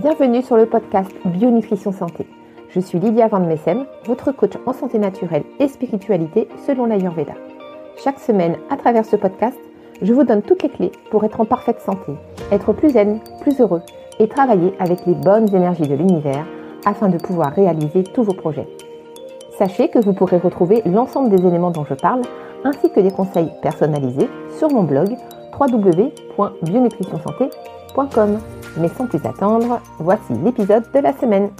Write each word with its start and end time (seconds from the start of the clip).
Bienvenue 0.00 0.42
sur 0.42 0.56
le 0.56 0.66
podcast 0.66 1.10
Bionutrition 1.24 1.90
Santé. 1.90 2.24
Je 2.68 2.78
suis 2.78 3.00
Lydia 3.00 3.26
Van 3.26 3.40
Messem, 3.40 3.84
votre 4.04 4.30
coach 4.30 4.52
en 4.64 4.72
santé 4.72 4.96
naturelle 4.96 5.42
et 5.58 5.66
spiritualité 5.66 6.46
selon 6.64 6.86
l'Ayurveda. 6.86 7.32
Chaque 7.96 8.20
semaine, 8.20 8.58
à 8.70 8.76
travers 8.76 9.04
ce 9.04 9.16
podcast, 9.16 9.58
je 10.00 10.12
vous 10.12 10.22
donne 10.22 10.42
toutes 10.42 10.62
les 10.62 10.68
clés 10.68 10.92
pour 11.10 11.24
être 11.24 11.40
en 11.40 11.46
parfaite 11.46 11.80
santé, 11.80 12.12
être 12.52 12.72
plus 12.72 12.90
zen, 12.90 13.18
plus 13.40 13.60
heureux 13.60 13.82
et 14.20 14.28
travailler 14.28 14.72
avec 14.78 15.04
les 15.04 15.14
bonnes 15.14 15.52
énergies 15.52 15.88
de 15.88 15.96
l'univers 15.96 16.46
afin 16.86 17.08
de 17.08 17.18
pouvoir 17.18 17.52
réaliser 17.52 18.04
tous 18.04 18.22
vos 18.22 18.34
projets. 18.34 18.68
Sachez 19.58 19.88
que 19.88 19.98
vous 19.98 20.12
pourrez 20.12 20.38
retrouver 20.38 20.80
l'ensemble 20.86 21.30
des 21.30 21.44
éléments 21.44 21.72
dont 21.72 21.84
je 21.84 21.94
parle 21.94 22.22
ainsi 22.62 22.92
que 22.92 23.00
des 23.00 23.10
conseils 23.10 23.50
personnalisés 23.62 24.28
sur 24.58 24.70
mon 24.70 24.84
blog 24.84 25.16
www.bionutritionsanté.com. 25.58 28.38
Mais 28.78 28.88
sans 28.88 29.06
plus 29.06 29.24
attendre, 29.24 29.80
voici 29.98 30.32
l'épisode 30.44 30.84
de 30.94 31.00
la 31.00 31.12
semaine. 31.12 31.50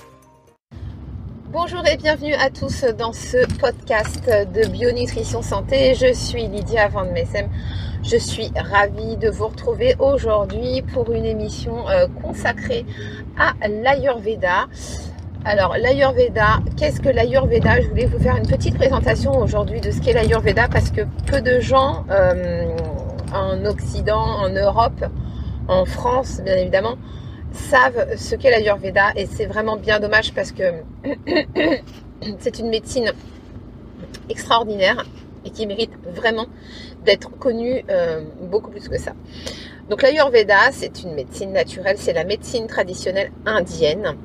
Bonjour 1.51 1.85
et 1.85 1.97
bienvenue 1.97 2.35
à 2.35 2.49
tous 2.49 2.85
dans 2.97 3.13
ce 3.13 3.45
podcast 3.59 4.25
de 4.27 4.69
Bionutrition 4.69 5.43
Santé. 5.43 5.95
Je 5.95 6.13
suis 6.13 6.47
Lydia 6.47 6.87
Van 6.89 7.07
Messem. 7.07 7.49
Je 8.05 8.17
suis 8.17 8.53
ravie 8.55 9.17
de 9.17 9.31
vous 9.31 9.49
retrouver 9.49 9.97
aujourd'hui 9.99 10.83
pour 10.95 11.11
une 11.11 11.25
émission 11.25 11.89
euh, 11.89 12.07
consacrée 12.23 12.87
à 13.37 13.67
l'Ayurveda. 13.67 14.69
Alors 15.45 15.77
l'Ayurveda, 15.77 16.61
qu'est-ce 16.77 17.01
que 17.01 17.09
l'Ayurveda? 17.09 17.81
Je 17.81 17.89
voulais 17.89 18.07
vous 18.07 18.21
faire 18.21 18.37
une 18.37 18.47
petite 18.47 18.77
présentation 18.77 19.37
aujourd'hui 19.41 19.81
de 19.81 19.91
ce 19.91 20.01
qu'est 20.01 20.13
l'Ayurveda 20.13 20.69
parce 20.69 20.91
que 20.91 21.01
peu 21.27 21.41
de 21.41 21.59
gens 21.59 22.05
euh, 22.11 22.77
en 23.35 23.65
Occident, 23.65 24.23
en 24.23 24.51
Europe, 24.51 25.05
en 25.69 25.85
France 25.85 26.41
bien 26.43 26.57
évidemment, 26.57 26.97
savent 27.53 28.17
ce 28.17 28.35
qu'est 28.35 28.51
l'Ayurveda 28.51 29.13
et 29.17 29.27
c'est 29.27 29.47
vraiment 29.47 29.77
bien 29.77 30.01
dommage 30.01 30.33
parce 30.33 30.53
que 30.53 30.83
c'est 32.39 32.59
une 32.59 32.69
médecine 32.69 33.13
extraordinaire 34.29 35.07
et 35.45 35.51
qui 35.51 35.67
mérite 35.67 35.93
vraiment 36.15 36.47
d'être 37.05 37.31
connue 37.39 37.85
euh, 37.91 38.23
beaucoup 38.43 38.71
plus 38.71 38.89
que 38.89 38.99
ça. 38.99 39.13
Donc 39.89 40.03
l'Ayurveda, 40.03 40.73
c'est 40.73 41.03
une 41.03 41.15
médecine 41.15 41.53
naturelle, 41.53 41.97
c'est 41.99 42.13
la 42.13 42.25
médecine 42.25 42.67
traditionnelle 42.67 43.33
indienne. 43.47 44.17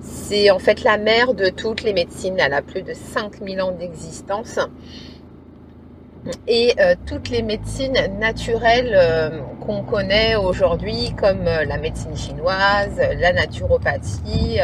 C'est 0.00 0.50
en 0.50 0.58
fait 0.58 0.82
la 0.82 0.98
mère 0.98 1.34
de 1.34 1.48
toutes 1.48 1.82
les 1.82 1.92
médecines, 1.92 2.36
elle 2.38 2.52
a 2.52 2.62
plus 2.62 2.82
de 2.82 2.92
5000 2.94 3.62
ans 3.62 3.72
d'existence 3.72 4.58
et 6.46 6.74
euh, 6.80 6.94
toutes 7.06 7.28
les 7.28 7.42
médecines 7.42 7.98
naturelles 8.18 8.94
euh, 8.94 9.40
qu'on 9.60 9.82
connaît 9.82 10.36
aujourd'hui, 10.36 11.14
comme 11.18 11.46
euh, 11.46 11.64
la 11.64 11.76
médecine 11.76 12.16
chinoise, 12.16 13.00
la 13.18 13.32
naturopathie, 13.32 14.58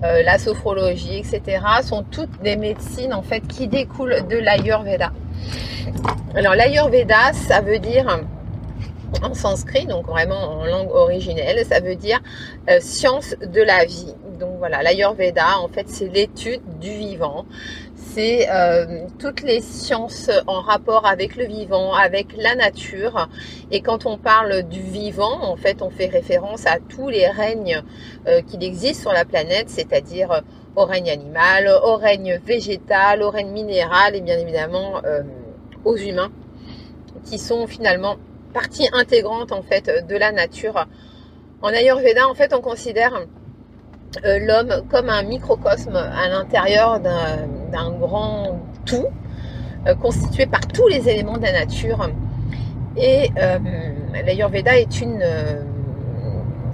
la 0.00 0.38
sophrologie, 0.38 1.18
etc., 1.18 1.60
sont 1.82 2.04
toutes 2.04 2.40
des 2.40 2.56
médecines 2.56 3.12
en 3.12 3.22
fait 3.22 3.40
qui 3.40 3.66
découlent 3.66 4.28
de 4.30 4.36
l'Ayurveda. 4.36 5.10
Alors 6.36 6.54
l'Ayurveda, 6.54 7.32
ça 7.32 7.60
veut 7.62 7.80
dire 7.80 8.20
en 9.24 9.34
sanskrit, 9.34 9.86
donc 9.86 10.06
vraiment 10.06 10.60
en 10.60 10.64
langue 10.66 10.92
originelle, 10.92 11.64
ça 11.66 11.80
veut 11.80 11.96
dire 11.96 12.20
science 12.78 13.34
de 13.40 13.60
la 13.60 13.84
vie. 13.86 14.14
Donc 14.38 14.58
voilà, 14.58 14.84
l'Ayurveda, 14.84 15.58
en 15.58 15.66
fait, 15.66 15.88
c'est 15.88 16.06
l'étude 16.06 16.60
du 16.78 16.90
vivant 16.90 17.44
euh, 18.20 19.06
toutes 19.18 19.42
les 19.42 19.60
sciences 19.60 20.30
en 20.46 20.60
rapport 20.60 21.06
avec 21.06 21.36
le 21.36 21.44
vivant, 21.44 21.92
avec 21.92 22.36
la 22.36 22.54
nature. 22.54 23.28
Et 23.70 23.80
quand 23.80 24.06
on 24.06 24.18
parle 24.18 24.64
du 24.64 24.80
vivant, 24.80 25.42
en 25.42 25.56
fait, 25.56 25.82
on 25.82 25.90
fait 25.90 26.06
référence 26.06 26.66
à 26.66 26.78
tous 26.88 27.08
les 27.08 27.28
règnes 27.28 27.82
euh, 28.26 28.42
qui 28.42 28.58
existent 28.64 29.02
sur 29.02 29.12
la 29.12 29.24
planète, 29.24 29.70
c'est-à-dire 29.70 30.32
euh, 30.32 30.40
au 30.74 30.84
règne 30.84 31.10
animal, 31.10 31.68
au 31.84 31.96
règne 31.96 32.40
végétal, 32.44 33.22
au 33.22 33.30
règne 33.30 33.50
minéral 33.50 34.16
et 34.16 34.20
bien 34.20 34.38
évidemment 34.38 35.00
aux 35.84 35.96
humains, 35.96 36.30
qui 37.24 37.38
sont 37.38 37.66
finalement 37.66 38.16
partie 38.52 38.88
intégrante 38.92 39.50
en 39.50 39.62
fait 39.62 40.06
de 40.06 40.16
la 40.16 40.30
nature. 40.30 40.86
En 41.62 41.68
Ayurveda, 41.70 42.28
en 42.28 42.34
fait, 42.34 42.54
on 42.54 42.60
considère 42.60 43.26
euh, 44.24 44.38
l'homme 44.40 44.82
comme 44.90 45.10
un 45.10 45.22
microcosme 45.22 45.96
à 45.96 46.28
l'intérieur 46.28 46.98
d'un 46.98 47.90
grand 47.92 48.58
tout, 48.86 49.06
euh, 49.86 49.94
constitué 49.94 50.46
par 50.46 50.60
tous 50.66 50.88
les 50.88 51.10
éléments 51.10 51.36
de 51.36 51.42
la 51.42 51.52
nature. 51.52 52.08
Et 52.96 53.30
euh, 53.36 53.58
l'Ayurveda 54.24 54.78
est 54.78 55.02
une, 55.02 55.22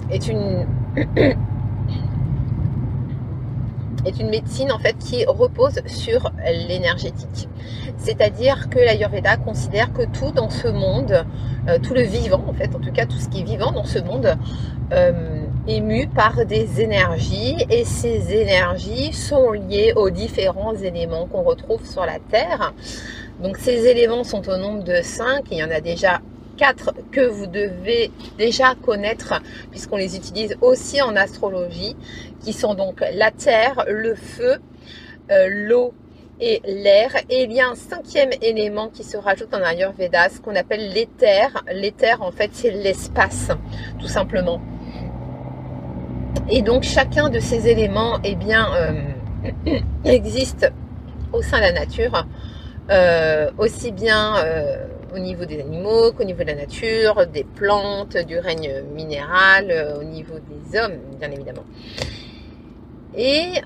est 0.09 0.27
une 0.29 0.65
est 4.05 4.19
une 4.19 4.29
médecine 4.29 4.71
en 4.71 4.79
fait 4.79 4.97
qui 4.97 5.25
repose 5.25 5.81
sur 5.87 6.31
l'énergétique. 6.69 7.49
C'est-à-dire 7.97 8.69
que 8.69 8.79
l'Ayurveda 8.79 9.35
considère 9.37 9.91
que 9.91 10.03
tout 10.03 10.31
dans 10.31 10.49
ce 10.49 10.69
monde, 10.69 11.25
tout 11.83 11.93
le 11.93 12.03
vivant 12.03 12.43
en 12.47 12.53
fait, 12.53 12.73
en 12.75 12.79
tout 12.79 12.91
cas 12.91 13.05
tout 13.05 13.17
ce 13.17 13.27
qui 13.27 13.41
est 13.41 13.43
vivant 13.43 13.71
dans 13.71 13.83
ce 13.83 13.99
monde, 13.99 14.37
ému 15.67 16.07
par 16.07 16.45
des 16.45 16.81
énergies 16.81 17.55
et 17.69 17.85
ces 17.85 18.33
énergies 18.33 19.13
sont 19.13 19.51
liées 19.51 19.93
aux 19.95 20.09
différents 20.09 20.75
éléments 20.75 21.25
qu'on 21.25 21.41
retrouve 21.41 21.85
sur 21.85 22.05
la 22.05 22.19
Terre. 22.19 22.73
Donc 23.41 23.57
ces 23.57 23.87
éléments 23.87 24.23
sont 24.23 24.47
au 24.47 24.57
nombre 24.57 24.83
de 24.83 25.01
5, 25.01 25.45
il 25.51 25.57
y 25.57 25.63
en 25.63 25.71
a 25.71 25.81
déjà 25.81 26.21
4 26.57 26.93
que 27.11 27.21
vous 27.21 27.47
devez 27.47 28.11
déjà 28.37 28.75
connaître 28.75 29.41
puisqu'on 29.71 29.97
les 29.97 30.15
utilise 30.15 30.55
aussi 30.61 31.01
en 31.01 31.15
astrologie, 31.15 31.95
qui 32.41 32.53
sont 32.53 32.75
donc 32.75 33.03
la 33.13 33.31
Terre, 33.31 33.85
le 33.87 34.15
feu, 34.15 34.57
euh, 35.31 35.47
l'eau 35.49 35.93
et 36.39 36.61
l'air. 36.65 37.11
Et 37.29 37.43
il 37.43 37.51
y 37.53 37.59
a 37.59 37.67
un 37.67 37.75
cinquième 37.75 38.31
élément 38.41 38.89
qui 38.89 39.03
se 39.03 39.17
rajoute 39.17 39.53
en 39.53 39.63
Ayurveda, 39.63 40.29
ce 40.29 40.39
qu'on 40.39 40.55
appelle 40.55 40.91
l'éther. 40.93 41.63
L'éther, 41.71 42.21
en 42.21 42.31
fait, 42.31 42.51
c'est 42.53 42.71
l'espace, 42.71 43.49
tout 43.99 44.07
simplement. 44.07 44.61
Et 46.49 46.61
donc 46.61 46.83
chacun 46.83 47.29
de 47.29 47.39
ces 47.39 47.67
éléments 47.67 48.19
eh 48.23 48.37
euh, 48.45 49.79
existe 50.05 50.71
au 51.33 51.41
sein 51.41 51.57
de 51.57 51.63
la 51.63 51.71
nature, 51.71 52.25
euh, 52.91 53.49
aussi 53.57 53.91
bien 53.91 54.37
euh, 54.37 54.85
au 55.13 55.19
niveau 55.19 55.45
des 55.45 55.59
animaux 55.59 56.11
qu'au 56.11 56.23
niveau 56.23 56.41
de 56.43 56.47
la 56.47 56.55
nature, 56.55 57.25
des 57.27 57.43
plantes, 57.43 58.17
du 58.17 58.37
règne 58.37 58.83
minéral, 58.93 59.97
au 59.99 60.03
niveau 60.03 60.35
des 60.35 60.79
hommes, 60.79 60.99
bien 61.19 61.31
évidemment. 61.31 61.65
Et 63.17 63.61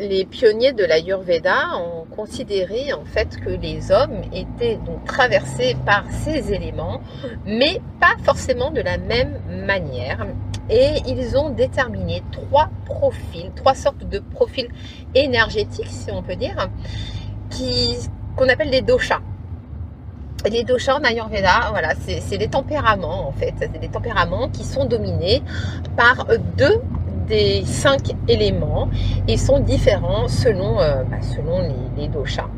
les 0.00 0.24
pionniers 0.24 0.72
de 0.72 0.84
l'Ayurveda 0.84 1.78
ont 1.78 2.04
considéré 2.16 2.92
en 2.92 3.04
fait 3.04 3.38
que 3.38 3.50
les 3.50 3.92
hommes 3.92 4.22
étaient 4.32 4.76
donc 4.84 5.04
traversés 5.04 5.76
par 5.86 6.04
ces 6.10 6.52
éléments, 6.52 7.00
mais 7.46 7.80
pas 8.00 8.16
forcément 8.24 8.72
de 8.72 8.80
la 8.80 8.98
même 8.98 9.38
manière 9.64 10.26
et 10.70 11.02
ils 11.06 11.36
ont 11.36 11.50
déterminé 11.50 12.22
trois 12.32 12.70
profils, 12.84 13.50
trois 13.54 13.74
sortes 13.74 14.08
de 14.08 14.18
profils 14.18 14.68
énergétiques, 15.14 15.88
si 15.88 16.10
on 16.10 16.22
peut 16.22 16.36
dire, 16.36 16.68
qu'on 18.36 18.48
appelle 18.48 18.70
les 18.70 18.82
doshas. 18.82 19.20
Les 20.50 20.62
doshas 20.62 20.98
en 20.98 21.04
Ayurveda, 21.04 21.70
voilà, 21.70 21.94
c'est 21.98 22.36
les 22.36 22.48
tempéraments 22.48 23.28
en 23.28 23.32
fait, 23.32 23.54
c'est 23.58 23.80
des 23.80 23.88
tempéraments 23.88 24.48
qui 24.48 24.64
sont 24.64 24.84
dominés 24.84 25.42
par 25.96 26.26
deux 26.56 26.80
des 27.26 27.64
cinq 27.64 28.14
éléments 28.28 28.88
et 29.28 29.38
sont 29.38 29.60
différents 29.60 30.28
selon, 30.28 30.78
euh, 30.80 31.02
bah, 31.04 31.22
selon 31.22 31.62
les, 31.62 32.02
les 32.02 32.08
doshas. 32.08 32.48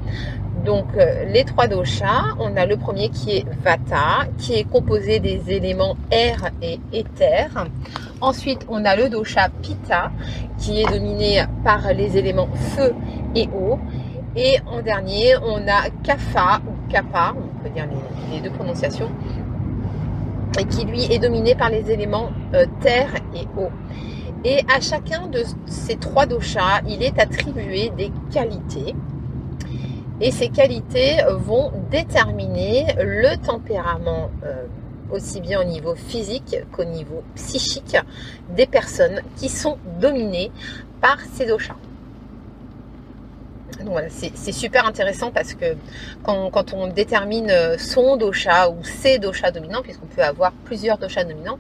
Donc 0.67 0.87
euh, 0.97 1.25
les 1.33 1.45
trois 1.45 1.69
doshas, 1.69 2.35
on 2.41 2.57
a 2.57 2.67
le 2.67 2.77
premier 2.77 3.09
qui 3.11 3.37
est 3.37 3.47
Vata, 3.63 4.27
qui 4.37 4.55
est 4.55 4.65
composé 4.65 5.21
des 5.21 5.53
éléments 5.53 5.97
air 6.11 6.51
et 6.61 6.81
éther. 6.93 7.47
Ensuite, 8.21 8.67
on 8.69 8.85
a 8.85 8.97
le 8.97 9.09
dosha 9.09 9.49
Pitta, 9.63 10.11
qui 10.59 10.83
est 10.83 10.91
dominé 10.91 11.45
par 11.63 11.93
les 11.93 12.19
éléments 12.19 12.49
feu 12.75 12.93
et 13.37 13.49
eau. 13.55 13.79
Et 14.35 14.57
en 14.67 14.83
dernier, 14.83 15.37
on 15.37 15.59
a 15.69 15.89
Kapha 16.03 16.61
ou 16.67 16.91
Kappa, 16.91 17.35
on 17.37 17.63
peut 17.63 17.71
dire 17.71 17.87
les, 18.33 18.41
deux 18.41 18.51
prononciations, 18.51 19.11
qui 20.69 20.85
lui 20.85 21.05
est 21.05 21.21
dominé 21.21 21.55
par 21.55 21.71
les 21.71 21.93
éléments 21.93 22.31
euh, 22.55 22.67
terre 22.81 23.15
et 23.37 23.47
eau. 23.57 23.71
Et 24.45 24.65
à 24.69 24.81
chacun 24.81 25.29
de 25.29 25.45
ces 25.67 25.97
trois 25.97 26.27
doshas, 26.27 26.81
il 26.89 27.05
est 27.05 27.19
attribué 27.21 27.93
des 27.97 28.11
qualités 28.33 28.97
et 30.21 30.31
ces 30.31 30.49
qualités 30.49 31.19
vont 31.31 31.73
déterminer 31.91 32.87
le 32.99 33.37
tempérament 33.37 34.31
euh, 34.45 34.65
aussi 35.11 35.41
bien 35.41 35.61
au 35.61 35.65
niveau 35.65 35.95
physique 35.95 36.57
qu'au 36.73 36.85
niveau 36.85 37.23
psychique 37.35 37.97
des 38.51 38.67
personnes 38.67 39.21
qui 39.37 39.49
sont 39.49 39.79
dominées 40.01 40.51
par 41.01 41.19
ces 41.35 41.47
doshas. 41.47 41.77
voilà, 43.85 44.09
c'est 44.11 44.53
super 44.53 44.87
intéressant 44.87 45.31
parce 45.31 45.55
que 45.55 45.77
quand, 46.25 46.73
on 46.73 46.89
détermine 46.89 47.53
son 47.79 48.17
dosha 48.17 48.71
ou 48.71 48.83
ses 48.83 49.19
doshas 49.19 49.51
dominants, 49.51 49.83
puisqu'on 49.83 50.07
peut 50.07 50.23
avoir 50.23 50.53
plusieurs 50.65 50.99
doshas 50.99 51.25
dominants, 51.25 51.59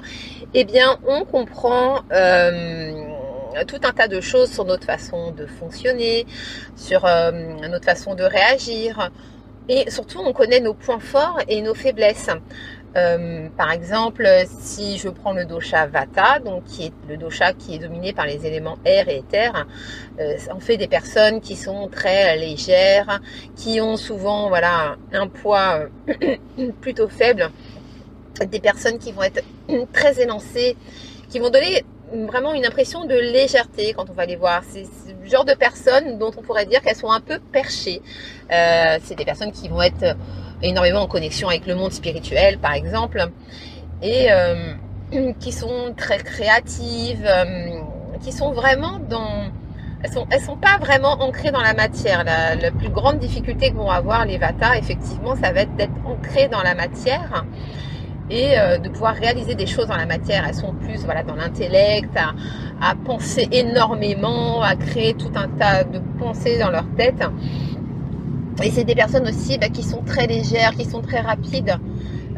eh 0.54 0.64
bien 0.64 0.98
on 1.06 1.24
comprend 1.24 2.00
tout 3.64 3.80
un 3.84 3.92
tas 3.92 4.08
de 4.08 4.20
choses 4.20 4.52
sur 4.52 4.64
notre 4.64 4.84
façon 4.84 5.30
de 5.30 5.46
fonctionner, 5.46 6.26
sur 6.76 7.02
notre 7.02 7.84
façon 7.84 8.14
de 8.14 8.24
réagir, 8.24 9.10
et 9.68 9.90
surtout 9.90 10.20
on 10.20 10.32
connaît 10.32 10.60
nos 10.60 10.74
points 10.74 11.00
forts 11.00 11.40
et 11.48 11.62
nos 11.62 11.74
faiblesses. 11.74 12.30
Euh, 12.96 13.48
par 13.58 13.72
exemple, 13.72 14.26
si 14.48 14.96
je 14.96 15.08
prends 15.10 15.32
le 15.32 15.44
dosha 15.44 15.86
Vata, 15.86 16.38
donc 16.38 16.64
qui 16.64 16.86
est 16.86 16.92
le 17.08 17.18
dosha 17.18 17.52
qui 17.52 17.74
est 17.74 17.78
dominé 17.78 18.14
par 18.14 18.24
les 18.24 18.46
éléments 18.46 18.78
air 18.86 19.08
et 19.10 19.22
terre, 19.22 19.66
euh, 20.18 20.36
on 20.54 20.60
fait 20.60 20.78
des 20.78 20.88
personnes 20.88 21.42
qui 21.42 21.56
sont 21.56 21.88
très 21.88 22.38
légères, 22.38 23.20
qui 23.54 23.82
ont 23.82 23.98
souvent 23.98 24.48
voilà 24.48 24.96
un 25.12 25.28
poids 25.28 25.88
euh, 26.08 26.36
plutôt 26.80 27.08
faible, 27.08 27.50
des 28.46 28.60
personnes 28.60 28.98
qui 28.98 29.12
vont 29.12 29.24
être 29.24 29.42
très 29.92 30.22
élancées, 30.22 30.74
qui 31.28 31.38
vont 31.38 31.50
donner 31.50 31.84
vraiment 32.12 32.54
une 32.54 32.64
impression 32.64 33.04
de 33.04 33.14
légèreté 33.14 33.92
quand 33.94 34.10
on 34.10 34.14
va 34.14 34.26
les 34.26 34.36
voir. 34.36 34.62
C'est 34.68 34.84
le 35.22 35.28
genre 35.28 35.44
de 35.44 35.54
personnes 35.54 36.18
dont 36.18 36.30
on 36.36 36.42
pourrait 36.42 36.66
dire 36.66 36.80
qu'elles 36.82 36.96
sont 36.96 37.10
un 37.10 37.20
peu 37.20 37.38
perchées. 37.52 38.00
c'est 38.50 39.14
des 39.16 39.24
personnes 39.24 39.52
qui 39.52 39.68
vont 39.68 39.82
être 39.82 40.16
énormément 40.62 41.02
en 41.02 41.06
connexion 41.06 41.48
avec 41.48 41.66
le 41.66 41.74
monde 41.74 41.92
spirituel, 41.92 42.58
par 42.58 42.72
exemple, 42.72 43.28
et 44.02 44.30
euh, 44.30 44.74
qui 45.40 45.52
sont 45.52 45.94
très 45.96 46.18
créatives, 46.18 47.26
euh, 47.26 47.80
qui 48.22 48.32
sont 48.32 48.52
vraiment 48.52 48.98
dans... 48.98 49.50
Elles 50.02 50.12
sont, 50.12 50.26
elles 50.30 50.42
sont 50.42 50.56
pas 50.56 50.76
vraiment 50.78 51.22
ancrées 51.22 51.50
dans 51.50 51.62
la 51.62 51.72
matière. 51.72 52.22
La, 52.22 52.70
plus 52.70 52.90
grande 52.90 53.18
difficulté 53.18 53.70
que 53.70 53.76
vont 53.76 53.90
avoir 53.90 54.26
les 54.26 54.36
Vata, 54.36 54.76
effectivement, 54.76 55.34
ça 55.36 55.52
va 55.52 55.62
être 55.62 55.74
d'être 55.76 55.92
ancrées 56.04 56.48
dans 56.48 56.62
la 56.62 56.74
matière 56.74 57.44
et 58.30 58.58
euh, 58.58 58.78
de 58.78 58.88
pouvoir 58.88 59.14
réaliser 59.14 59.54
des 59.54 59.66
choses 59.66 59.86
dans 59.86 59.96
la 59.96 60.06
matière. 60.06 60.44
Elles 60.46 60.54
sont 60.54 60.72
plus 60.72 61.04
voilà, 61.04 61.22
dans 61.22 61.34
l'intellect, 61.34 62.16
à, 62.16 62.94
penser 63.04 63.48
énormément, 63.52 64.62
à 64.62 64.76
créer 64.76 65.14
tout 65.14 65.32
un 65.34 65.48
tas 65.48 65.84
de 65.84 66.00
pensées 66.18 66.58
dans 66.58 66.70
leur 66.70 66.86
tête. 66.96 67.22
Et 68.62 68.70
c'est 68.70 68.84
des 68.84 68.94
personnes 68.94 69.28
aussi 69.28 69.58
bah, 69.58 69.68
qui 69.68 69.82
sont 69.82 70.02
très 70.02 70.26
légères, 70.26 70.72
qui 70.72 70.84
sont 70.84 71.02
très 71.02 71.20
rapides, 71.20 71.76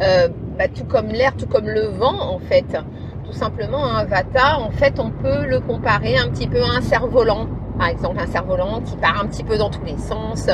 euh, 0.00 0.28
bah, 0.58 0.68
tout 0.68 0.84
comme 0.84 1.08
l'air, 1.08 1.36
tout 1.36 1.46
comme 1.46 1.68
le 1.68 1.86
vent 1.86 2.34
en 2.34 2.38
fait. 2.38 2.76
Tout 3.24 3.34
simplement, 3.34 3.84
un 3.84 4.04
vata, 4.04 4.58
en 4.58 4.70
fait, 4.70 4.98
on 4.98 5.10
peut 5.10 5.44
le 5.46 5.60
comparer 5.60 6.16
un 6.16 6.28
petit 6.30 6.46
peu 6.46 6.62
à 6.62 6.78
un 6.78 6.80
cerf-volant. 6.80 7.46
Par 7.78 7.88
exemple, 7.88 8.18
un 8.18 8.26
cerf-volant 8.26 8.80
qui 8.80 8.96
part 8.96 9.20
un 9.22 9.26
petit 9.26 9.44
peu 9.44 9.58
dans 9.58 9.68
tous 9.68 9.84
les 9.84 9.98
sens, 9.98 10.48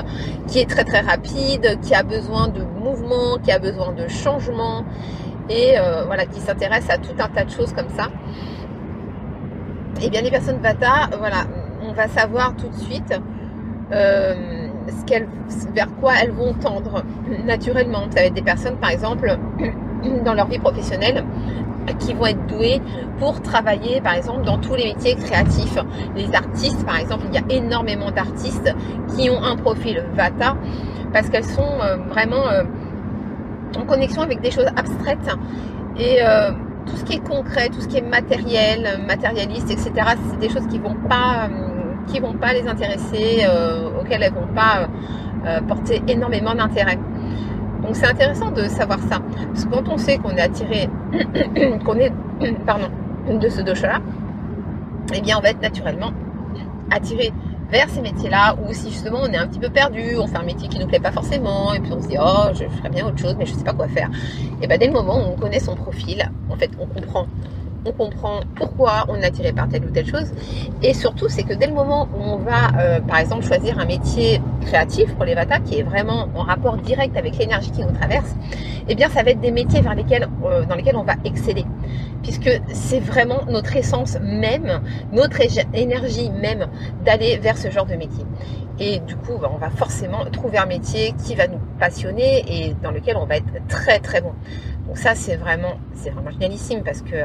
qui 0.48 0.58
est 0.58 0.68
très 0.68 0.82
très 0.82 1.00
rapide, 1.00 1.78
qui 1.82 1.94
a 1.94 2.02
besoin 2.02 2.48
de 2.48 2.62
mouvement, 2.62 3.38
qui 3.42 3.52
a 3.52 3.60
besoin 3.60 3.92
de 3.92 4.08
changement, 4.08 4.84
et 5.48 5.78
euh, 5.78 6.04
voilà, 6.04 6.26
qui 6.26 6.40
s'intéresse 6.40 6.88
à 6.90 6.98
tout 6.98 7.14
un 7.18 7.28
tas 7.28 7.44
de 7.44 7.50
choses 7.50 7.72
comme 7.72 7.88
ça. 7.90 8.08
Et 10.02 10.10
bien 10.10 10.22
les 10.22 10.30
personnes 10.30 10.58
vata, 10.58 11.08
voilà, 11.18 11.44
on 11.82 11.92
va 11.92 12.08
savoir 12.08 12.54
tout 12.56 12.68
de 12.68 12.74
suite. 12.74 13.14
Euh, 13.92 14.34
vers 15.74 15.88
quoi 16.00 16.12
elles 16.22 16.30
vont 16.30 16.52
tendre 16.54 17.02
naturellement. 17.44 18.02
Ça 18.10 18.20
va 18.20 18.26
être 18.26 18.34
des 18.34 18.42
personnes, 18.42 18.76
par 18.76 18.90
exemple, 18.90 19.36
dans 20.24 20.34
leur 20.34 20.46
vie 20.46 20.58
professionnelle, 20.58 21.24
qui 21.98 22.14
vont 22.14 22.26
être 22.26 22.46
douées 22.46 22.80
pour 23.18 23.40
travailler, 23.42 24.00
par 24.00 24.14
exemple, 24.14 24.44
dans 24.44 24.58
tous 24.58 24.74
les 24.74 24.94
métiers 24.94 25.14
créatifs. 25.14 25.78
Les 26.16 26.34
artistes, 26.34 26.84
par 26.84 26.98
exemple, 26.98 27.24
il 27.28 27.34
y 27.34 27.38
a 27.38 27.58
énormément 27.58 28.10
d'artistes 28.10 28.74
qui 29.16 29.30
ont 29.30 29.42
un 29.42 29.56
profil 29.56 30.02
Vata 30.14 30.56
parce 31.12 31.28
qu'elles 31.28 31.44
sont 31.44 31.80
euh, 31.80 31.96
vraiment 32.08 32.44
en 33.76 33.84
connexion 33.84 34.22
avec 34.22 34.40
des 34.40 34.50
choses 34.50 34.66
abstraites 34.76 35.28
et 35.98 36.18
euh, 36.22 36.50
tout 36.86 36.96
ce 36.96 37.04
qui 37.04 37.14
est 37.14 37.26
concret, 37.26 37.68
tout 37.68 37.80
ce 37.80 37.88
qui 37.88 37.98
est 37.98 38.08
matériel, 38.08 39.00
matérialiste, 39.06 39.70
etc. 39.70 39.92
C'est 40.30 40.38
des 40.38 40.48
choses 40.48 40.66
qui 40.68 40.78
vont 40.78 40.96
pas 41.08 41.48
qui 42.06 42.20
vont 42.20 42.34
pas 42.34 42.52
les 42.52 42.66
intéresser, 42.68 43.44
euh, 43.48 44.00
auxquelles 44.00 44.22
elles 44.22 44.34
vont 44.34 44.52
pas 44.54 44.88
euh, 45.46 45.60
porter 45.62 46.02
énormément 46.06 46.54
d'intérêt. 46.54 46.98
Donc 47.82 47.96
c'est 47.96 48.06
intéressant 48.06 48.50
de 48.50 48.64
savoir 48.64 48.98
ça. 49.10 49.20
Parce 49.52 49.64
que 49.64 49.70
quand 49.70 49.88
on 49.88 49.96
sait 49.96 50.18
qu'on 50.18 50.30
est 50.30 50.40
attiré, 50.40 50.88
qu'on 51.84 51.96
est 51.96 52.12
pardon, 52.66 52.88
de 53.28 53.48
ce 53.48 53.62
dosha-là, 53.62 54.00
eh 55.14 55.20
bien 55.20 55.36
on 55.38 55.40
va 55.40 55.50
être 55.50 55.62
naturellement 55.62 56.12
attiré 56.90 57.32
vers 57.70 57.88
ces 57.90 58.00
métiers-là, 58.00 58.56
ou 58.56 58.72
si 58.72 58.90
justement 58.90 59.20
on 59.22 59.32
est 59.32 59.36
un 59.36 59.46
petit 59.46 59.58
peu 59.58 59.70
perdu, 59.70 60.16
on 60.18 60.26
fait 60.26 60.36
un 60.36 60.44
métier 60.44 60.68
qui 60.68 60.78
nous 60.78 60.86
plaît 60.86 61.00
pas 61.00 61.12
forcément, 61.12 61.74
et 61.74 61.80
puis 61.80 61.92
on 61.92 62.02
se 62.02 62.08
dit 62.08 62.16
oh 62.20 62.48
je 62.52 62.64
ferais 62.76 62.90
bien 62.90 63.06
autre 63.06 63.18
chose, 63.18 63.34
mais 63.38 63.46
je 63.46 63.54
sais 63.54 63.64
pas 63.64 63.72
quoi 63.72 63.88
faire. 63.88 64.10
Et 64.62 64.66
bien 64.66 64.78
dès 64.78 64.86
le 64.86 64.92
moment 64.92 65.18
où 65.18 65.32
on 65.32 65.36
connaît 65.36 65.60
son 65.60 65.74
profil, 65.74 66.30
en 66.50 66.56
fait 66.56 66.70
on 66.78 66.86
comprend 66.86 67.26
on 67.84 67.92
comprend 67.92 68.40
pourquoi 68.54 69.04
on 69.08 69.16
est 69.16 69.24
attiré 69.24 69.52
par 69.52 69.68
telle 69.68 69.84
ou 69.84 69.90
telle 69.90 70.06
chose. 70.06 70.32
Et 70.82 70.94
surtout, 70.94 71.28
c'est 71.28 71.42
que 71.42 71.54
dès 71.54 71.66
le 71.66 71.74
moment 71.74 72.08
où 72.16 72.22
on 72.22 72.36
va, 72.38 72.78
euh, 72.78 73.00
par 73.00 73.18
exemple, 73.18 73.44
choisir 73.44 73.78
un 73.78 73.84
métier 73.84 74.40
créatif 74.62 75.14
pour 75.14 75.24
les 75.24 75.34
Vata, 75.34 75.60
qui 75.60 75.78
est 75.78 75.82
vraiment 75.82 76.28
en 76.34 76.42
rapport 76.42 76.76
direct 76.78 77.16
avec 77.16 77.36
l'énergie 77.38 77.70
qui 77.70 77.82
nous 77.82 77.92
traverse, 77.92 78.34
eh 78.88 78.94
bien, 78.94 79.08
ça 79.08 79.22
va 79.22 79.30
être 79.30 79.40
des 79.40 79.50
métiers 79.50 79.80
vers 79.80 79.94
lesquels, 79.94 80.28
euh, 80.44 80.64
dans 80.66 80.74
lesquels 80.74 80.96
on 80.96 81.04
va 81.04 81.14
exceller. 81.24 81.64
Puisque 82.22 82.50
c'est 82.72 83.00
vraiment 83.00 83.44
notre 83.48 83.76
essence 83.76 84.18
même, 84.20 84.80
notre 85.12 85.40
énergie 85.74 86.30
même 86.30 86.66
d'aller 87.04 87.36
vers 87.38 87.58
ce 87.58 87.70
genre 87.70 87.86
de 87.86 87.94
métier. 87.94 88.24
Et 88.78 88.98
du 89.00 89.16
coup, 89.16 89.38
bah, 89.40 89.50
on 89.54 89.58
va 89.58 89.70
forcément 89.70 90.24
trouver 90.32 90.58
un 90.58 90.66
métier 90.66 91.14
qui 91.24 91.34
va 91.34 91.46
nous 91.46 91.60
passionner 91.78 92.44
et 92.48 92.74
dans 92.82 92.90
lequel 92.90 93.16
on 93.16 93.26
va 93.26 93.36
être 93.36 93.66
très 93.68 94.00
très 94.00 94.20
bon. 94.20 94.32
Donc 94.86 94.98
ça, 94.98 95.14
c'est 95.14 95.36
vraiment, 95.36 95.74
c'est 95.94 96.10
vraiment 96.10 96.30
génialissime 96.30 96.82
parce 96.82 97.00
que 97.00 97.16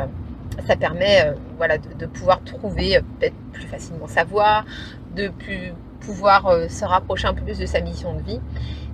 ça 0.67 0.75
permet 0.75 1.25
euh, 1.25 1.33
voilà, 1.57 1.77
de, 1.77 2.05
pouvoir 2.05 2.43
trouver 2.43 2.97
euh, 2.97 3.01
peut-être 3.19 3.35
plus 3.53 3.63
facilement 3.63 4.07
sa 4.07 4.23
voie, 4.23 4.63
de 5.15 5.29
plus 5.29 5.73
pouvoir 6.01 6.47
euh, 6.47 6.67
se 6.67 6.85
rapprocher 6.85 7.27
un 7.27 7.33
peu 7.33 7.41
plus 7.43 7.57
de 7.57 7.65
sa 7.65 7.81
mission 7.81 8.13
de 8.15 8.21
vie. 8.21 8.39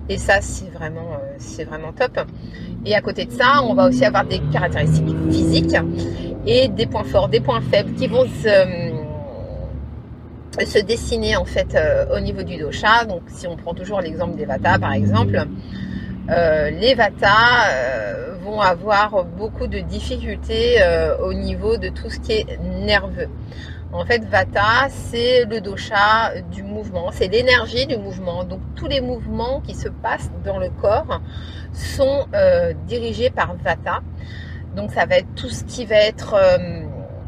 Et 0.08 0.18
ça, 0.18 0.40
c'est 0.40 0.70
vraiment, 0.70 1.18
vraiment 1.66 1.92
top. 1.92 2.20
Et 2.84 2.94
à 2.94 3.00
côté 3.00 3.24
de 3.24 3.32
ça, 3.32 3.60
on 3.64 3.74
va 3.74 3.88
aussi 3.88 4.04
avoir 4.04 4.24
des 4.24 4.38
caractéristiques 4.52 5.16
physiques 5.30 5.74
et 6.46 6.68
des 6.68 6.86
points 6.86 7.02
forts, 7.02 7.28
des 7.28 7.40
points 7.40 7.60
faibles 7.60 7.92
qui 7.94 8.06
vont 8.06 8.24
se, 8.24 8.92
se 10.64 10.78
dessiner 10.78 11.34
en 11.34 11.44
fait 11.44 11.76
au 12.14 12.20
niveau 12.20 12.44
du 12.44 12.56
dosha. 12.56 13.04
Donc, 13.04 13.22
si 13.26 13.48
on 13.48 13.56
prend 13.56 13.74
toujours 13.74 14.00
l'exemple 14.00 14.36
des 14.36 14.44
vata, 14.44 14.78
par 14.78 14.92
exemple, 14.92 15.44
les 16.28 16.94
vata 16.94 18.36
vont 18.46 18.60
avoir 18.60 19.24
beaucoup 19.24 19.66
de 19.66 19.80
difficultés 19.80 20.80
euh, 20.80 21.18
au 21.18 21.34
niveau 21.34 21.76
de 21.76 21.88
tout 21.88 22.08
ce 22.08 22.20
qui 22.20 22.32
est 22.32 22.58
nerveux. 22.62 23.28
En 23.92 24.04
fait, 24.04 24.24
Vata, 24.24 24.88
c'est 24.88 25.44
le 25.44 25.60
dosha 25.60 26.40
du 26.52 26.62
mouvement, 26.62 27.10
c'est 27.12 27.28
l'énergie 27.28 27.86
du 27.86 27.96
mouvement. 27.96 28.44
Donc 28.44 28.60
tous 28.74 28.86
les 28.86 29.00
mouvements 29.00 29.60
qui 29.60 29.74
se 29.74 29.88
passent 29.88 30.30
dans 30.44 30.58
le 30.58 30.70
corps 30.70 31.20
sont 31.72 32.26
euh, 32.34 32.72
dirigés 32.86 33.30
par 33.30 33.56
Vata. 33.56 34.00
Donc 34.76 34.92
ça 34.92 35.06
va 35.06 35.16
être 35.16 35.34
tout 35.34 35.48
ce 35.48 35.64
qui 35.64 35.86
va 35.86 35.96
être 35.96 36.34
euh, 36.34 36.84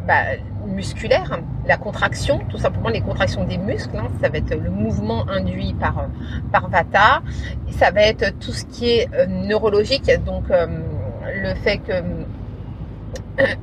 bah, 0.06 0.36
musculaire, 0.78 1.40
la 1.66 1.76
contraction, 1.76 2.40
tout 2.48 2.58
simplement 2.58 2.88
les 2.88 3.00
contractions 3.00 3.44
des 3.44 3.58
muscles, 3.58 3.96
hein. 3.96 4.08
ça 4.20 4.28
va 4.28 4.38
être 4.38 4.54
le 4.54 4.70
mouvement 4.70 5.28
induit 5.28 5.74
par, 5.74 6.08
Vata. 6.68 7.22
Ça 7.70 7.90
va 7.90 8.02
être 8.02 8.38
tout 8.38 8.52
ce 8.52 8.64
qui 8.64 8.90
est 8.90 9.08
neurologique, 9.28 10.10
donc 10.24 10.44
le 10.48 11.54
fait 11.64 11.78
que 11.78 11.94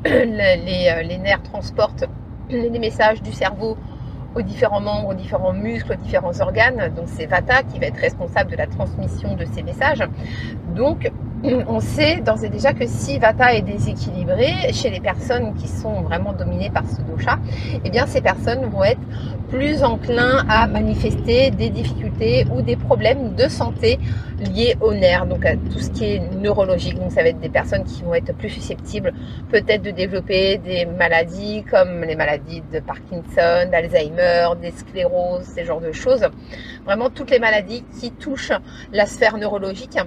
les, 0.06 1.04
les, 1.10 1.18
nerfs 1.18 1.44
transportent 1.44 2.06
les 2.50 2.80
messages 2.80 3.22
du 3.22 3.32
cerveau 3.32 3.78
aux 4.36 4.42
différents 4.42 4.82
membres, 4.82 5.10
aux 5.10 5.14
différents 5.14 5.54
muscles, 5.54 5.94
aux 5.94 6.04
différents 6.04 6.40
organes. 6.42 6.92
Donc 6.96 7.06
c'est 7.08 7.26
Vata 7.26 7.64
qui 7.64 7.80
va 7.80 7.88
être 7.88 8.00
responsable 8.00 8.52
de 8.52 8.58
la 8.58 8.68
transmission 8.68 9.36
de 9.36 9.46
ces 9.46 9.64
messages. 9.64 10.04
Donc 10.76 11.12
on 11.68 11.80
sait 11.80 12.22
d'ores 12.22 12.44
et 12.44 12.50
déjà 12.50 12.74
que 12.74 12.86
si 12.88 13.20
Vata 13.20 13.54
est 13.54 13.62
déséquilibré 13.62 14.72
chez 14.74 14.90
les 14.90 15.00
personnes 15.00 15.54
qui 15.56 15.68
sont 15.68 16.02
vraiment 16.02 16.34
dominées 16.34 16.70
par 16.70 16.84
ce 16.88 17.02
dosha, 17.02 17.40
eh 17.84 17.90
bien 17.90 18.06
ces 18.08 18.22
personnes 18.22 18.66
vont 18.70 18.84
être 18.84 19.02
plus 19.50 19.84
enclins 19.84 20.46
à 20.50 20.68
manifester 20.68 21.52
des 21.52 21.70
difficultés 21.70 22.46
ou 22.54 22.62
des 22.62 22.76
problèmes 22.76 23.36
de 23.36 23.48
santé 23.48 24.00
liés 24.40 24.76
aux 24.82 24.94
nerfs, 24.94 25.28
donc 25.28 25.46
à 25.46 25.56
tout 25.56 25.80
ce 25.80 25.90
qui 25.92 26.06
est 26.06 26.20
neurologique. 26.36 26.96
Donc 26.96 27.12
ça 27.12 27.22
va 27.22 27.30
être 27.30 27.40
des 27.40 27.50
personnes 27.50 27.84
qui 27.84 28.02
vont 28.02 28.16
être 28.16 28.36
plus 28.36 28.50
susceptibles 28.50 29.14
peut-être 29.52 29.84
de 29.84 29.92
développer 29.92 30.58
des 30.58 30.86
maladies 30.86 31.64
comme 31.70 32.04
les 32.04 32.16
maladies 32.16 32.64
de 32.74 32.80
Parkinson, 32.80 33.70
d'Alzheimer, 33.72 34.50
des 34.62 34.72
scléroses, 34.72 35.44
ces 35.44 35.66
genres 35.66 35.82
de 35.82 35.92
choses. 35.92 36.26
Vraiment 36.86 37.10
toutes 37.10 37.32
les 37.32 37.40
maladies 37.40 37.84
qui 38.00 38.12
touchent 38.12 38.52
la 38.92 39.06
sphère 39.06 39.38
neurologique. 39.38 39.98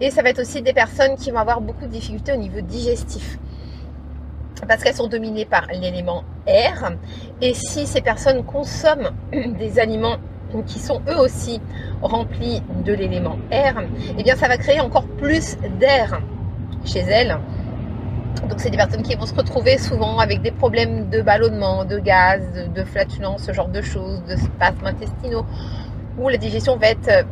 Et 0.00 0.10
ça 0.10 0.22
va 0.22 0.30
être 0.30 0.40
aussi 0.40 0.60
des 0.60 0.72
personnes 0.72 1.14
qui 1.16 1.30
vont 1.30 1.38
avoir 1.38 1.60
beaucoup 1.60 1.84
de 1.84 1.90
difficultés 1.90 2.32
au 2.32 2.36
niveau 2.36 2.60
digestif. 2.60 3.38
Parce 4.66 4.82
qu'elles 4.82 4.94
sont 4.94 5.08
dominées 5.08 5.44
par 5.44 5.66
l'élément 5.66 6.24
air. 6.46 6.92
Et 7.40 7.54
si 7.54 7.86
ces 7.86 8.00
personnes 8.00 8.44
consomment 8.44 9.12
des 9.32 9.78
aliments 9.78 10.16
qui 10.66 10.78
sont 10.78 11.00
eux 11.08 11.18
aussi 11.18 11.60
remplis 12.00 12.62
de 12.84 12.92
l'élément 12.92 13.38
air, 13.50 13.82
eh 14.16 14.22
bien 14.22 14.36
ça 14.36 14.46
va 14.46 14.56
créer 14.56 14.80
encore 14.80 15.06
plus 15.06 15.56
d'air 15.80 16.20
chez 16.84 17.00
elles. 17.00 17.36
Donc 18.48 18.58
c'est 18.58 18.70
des 18.70 18.76
personnes 18.76 19.02
qui 19.02 19.14
vont 19.14 19.26
se 19.26 19.34
retrouver 19.34 19.78
souvent 19.78 20.18
avec 20.18 20.42
des 20.42 20.50
problèmes 20.50 21.08
de 21.08 21.22
ballonnement, 21.22 21.84
de 21.84 21.98
gaz, 21.98 22.42
de, 22.52 22.84
flatulence, 22.84 23.44
ce 23.44 23.52
genre 23.52 23.68
de 23.68 23.80
choses, 23.80 24.22
de 24.28 24.36
spasmes 24.36 24.86
intestinaux, 24.86 25.46
où 26.18 26.28
la 26.28 26.36
digestion 26.36 26.76
va 26.76 26.88
être 26.88 27.26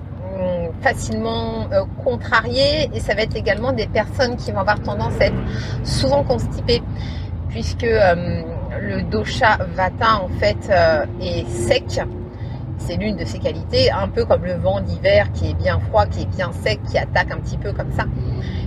facilement 0.82 1.68
euh, 1.72 1.84
contrariée 2.04 2.90
et 2.92 3.00
ça 3.00 3.14
va 3.14 3.22
être 3.22 3.36
également 3.36 3.72
des 3.72 3.86
personnes 3.86 4.36
qui 4.36 4.52
vont 4.52 4.60
avoir 4.60 4.80
tendance 4.80 5.14
à 5.20 5.26
être 5.26 5.36
souvent 5.84 6.22
constipées 6.24 6.82
puisque 7.48 7.84
euh, 7.84 8.42
le 8.80 9.02
dosha 9.02 9.58
vata 9.74 10.22
en 10.22 10.28
fait 10.40 10.70
est 11.20 11.46
sec 11.48 12.00
c'est 12.78 12.96
l'une 12.96 13.16
de 13.16 13.24
ses 13.24 13.38
qualités, 13.38 13.90
un 13.90 14.08
peu 14.08 14.24
comme 14.24 14.44
le 14.44 14.54
vent 14.54 14.80
d'hiver 14.80 15.30
qui 15.32 15.50
est 15.50 15.54
bien 15.54 15.78
froid, 15.78 16.06
qui 16.06 16.22
est 16.22 16.26
bien 16.26 16.52
sec, 16.52 16.80
qui 16.90 16.98
attaque 16.98 17.30
un 17.30 17.38
petit 17.38 17.56
peu 17.56 17.72
comme 17.72 17.92
ça. 17.92 18.04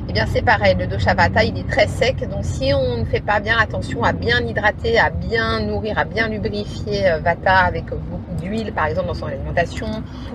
Eh 0.07 0.13
bien 0.13 0.25
c'est 0.27 0.43
pareil, 0.43 0.75
le 0.77 0.85
dosha 0.87 1.13
vata 1.15 1.43
il 1.43 1.57
est 1.57 1.67
très 1.67 1.87
sec, 1.87 2.29
donc 2.29 2.43
si 2.43 2.71
on 2.73 2.97
ne 2.97 3.05
fait 3.05 3.21
pas 3.21 3.39
bien 3.39 3.57
attention 3.57 4.03
à 4.03 4.13
bien 4.13 4.39
hydrater, 4.39 4.99
à 4.99 5.09
bien 5.09 5.61
nourrir, 5.61 5.97
à 5.97 6.05
bien 6.05 6.27
lubrifier 6.27 7.09
euh, 7.09 7.19
vata 7.19 7.57
avec 7.57 7.85
beaucoup 7.85 8.35
d'huile 8.39 8.71
par 8.71 8.85
exemple 8.85 9.07
dans 9.07 9.15
son 9.15 9.25
alimentation 9.25 9.87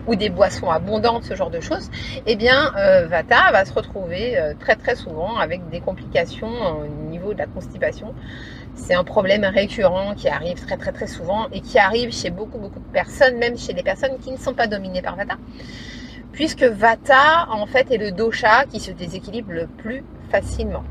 ou 0.08 0.16
des 0.16 0.28
boissons 0.28 0.70
abondantes, 0.70 1.24
ce 1.24 1.34
genre 1.34 1.50
de 1.50 1.60
choses, 1.60 1.88
eh 2.26 2.34
bien 2.34 2.72
euh, 2.76 3.06
vata 3.06 3.52
va 3.52 3.64
se 3.64 3.72
retrouver 3.72 4.36
euh, 4.38 4.54
très 4.58 4.74
très 4.74 4.96
souvent 4.96 5.36
avec 5.38 5.68
des 5.70 5.80
complications 5.80 6.50
au 6.50 7.10
niveau 7.10 7.32
de 7.32 7.38
la 7.38 7.46
constipation 7.46 8.12
c'est 8.74 8.94
un 8.94 9.04
problème 9.04 9.44
récurrent 9.44 10.14
qui 10.14 10.28
arrive 10.28 10.64
très 10.64 10.76
très 10.76 10.92
très 10.92 11.06
souvent 11.06 11.48
et 11.52 11.60
qui 11.60 11.78
arrive 11.78 12.12
chez 12.12 12.30
beaucoup 12.30 12.58
beaucoup 12.58 12.78
de 12.78 12.92
personnes, 12.92 13.36
même 13.38 13.56
chez 13.58 13.72
les 13.72 13.82
personnes 13.82 14.18
qui 14.18 14.30
ne 14.30 14.36
sont 14.36 14.54
pas 14.54 14.66
dominées 14.66 15.02
par 15.02 15.16
Vata. 15.16 15.36
Puisque 16.32 16.62
Vata 16.62 17.48
en 17.50 17.66
fait 17.66 17.90
est 17.90 17.98
le 17.98 18.12
dosha 18.12 18.64
qui 18.66 18.80
se 18.80 18.90
déséquilibre 18.90 19.52
le 19.52 19.66
plus 19.66 20.04
facilement. 20.30 20.84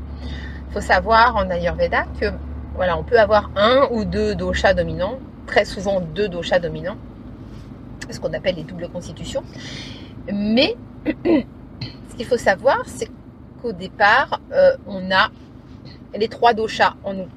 Il 0.68 0.74
faut 0.74 0.80
savoir 0.80 1.36
en 1.36 1.50
Ayurveda 1.50 2.04
que 2.20 2.26
voilà, 2.74 2.96
on 2.96 3.02
peut 3.02 3.18
avoir 3.18 3.50
un 3.56 3.88
ou 3.90 4.04
deux 4.04 4.34
doshas 4.34 4.74
dominants, 4.74 5.18
très 5.46 5.64
souvent 5.64 6.00
deux 6.00 6.28
doshas 6.28 6.60
dominants, 6.60 6.96
ce 8.08 8.20
qu'on 8.20 8.32
appelle 8.32 8.56
les 8.56 8.62
doubles 8.62 8.88
constitutions. 8.88 9.42
Mais 10.32 10.76
ce 11.06 12.14
qu'il 12.16 12.26
faut 12.26 12.36
savoir, 12.36 12.82
c'est 12.86 13.08
qu'au 13.60 13.72
départ, 13.72 14.40
euh, 14.52 14.76
on 14.86 15.10
a 15.10 15.30
les 16.16 16.28
trois 16.28 16.54
doshas 16.54 16.94
en 17.04 17.14
nous 17.14 17.28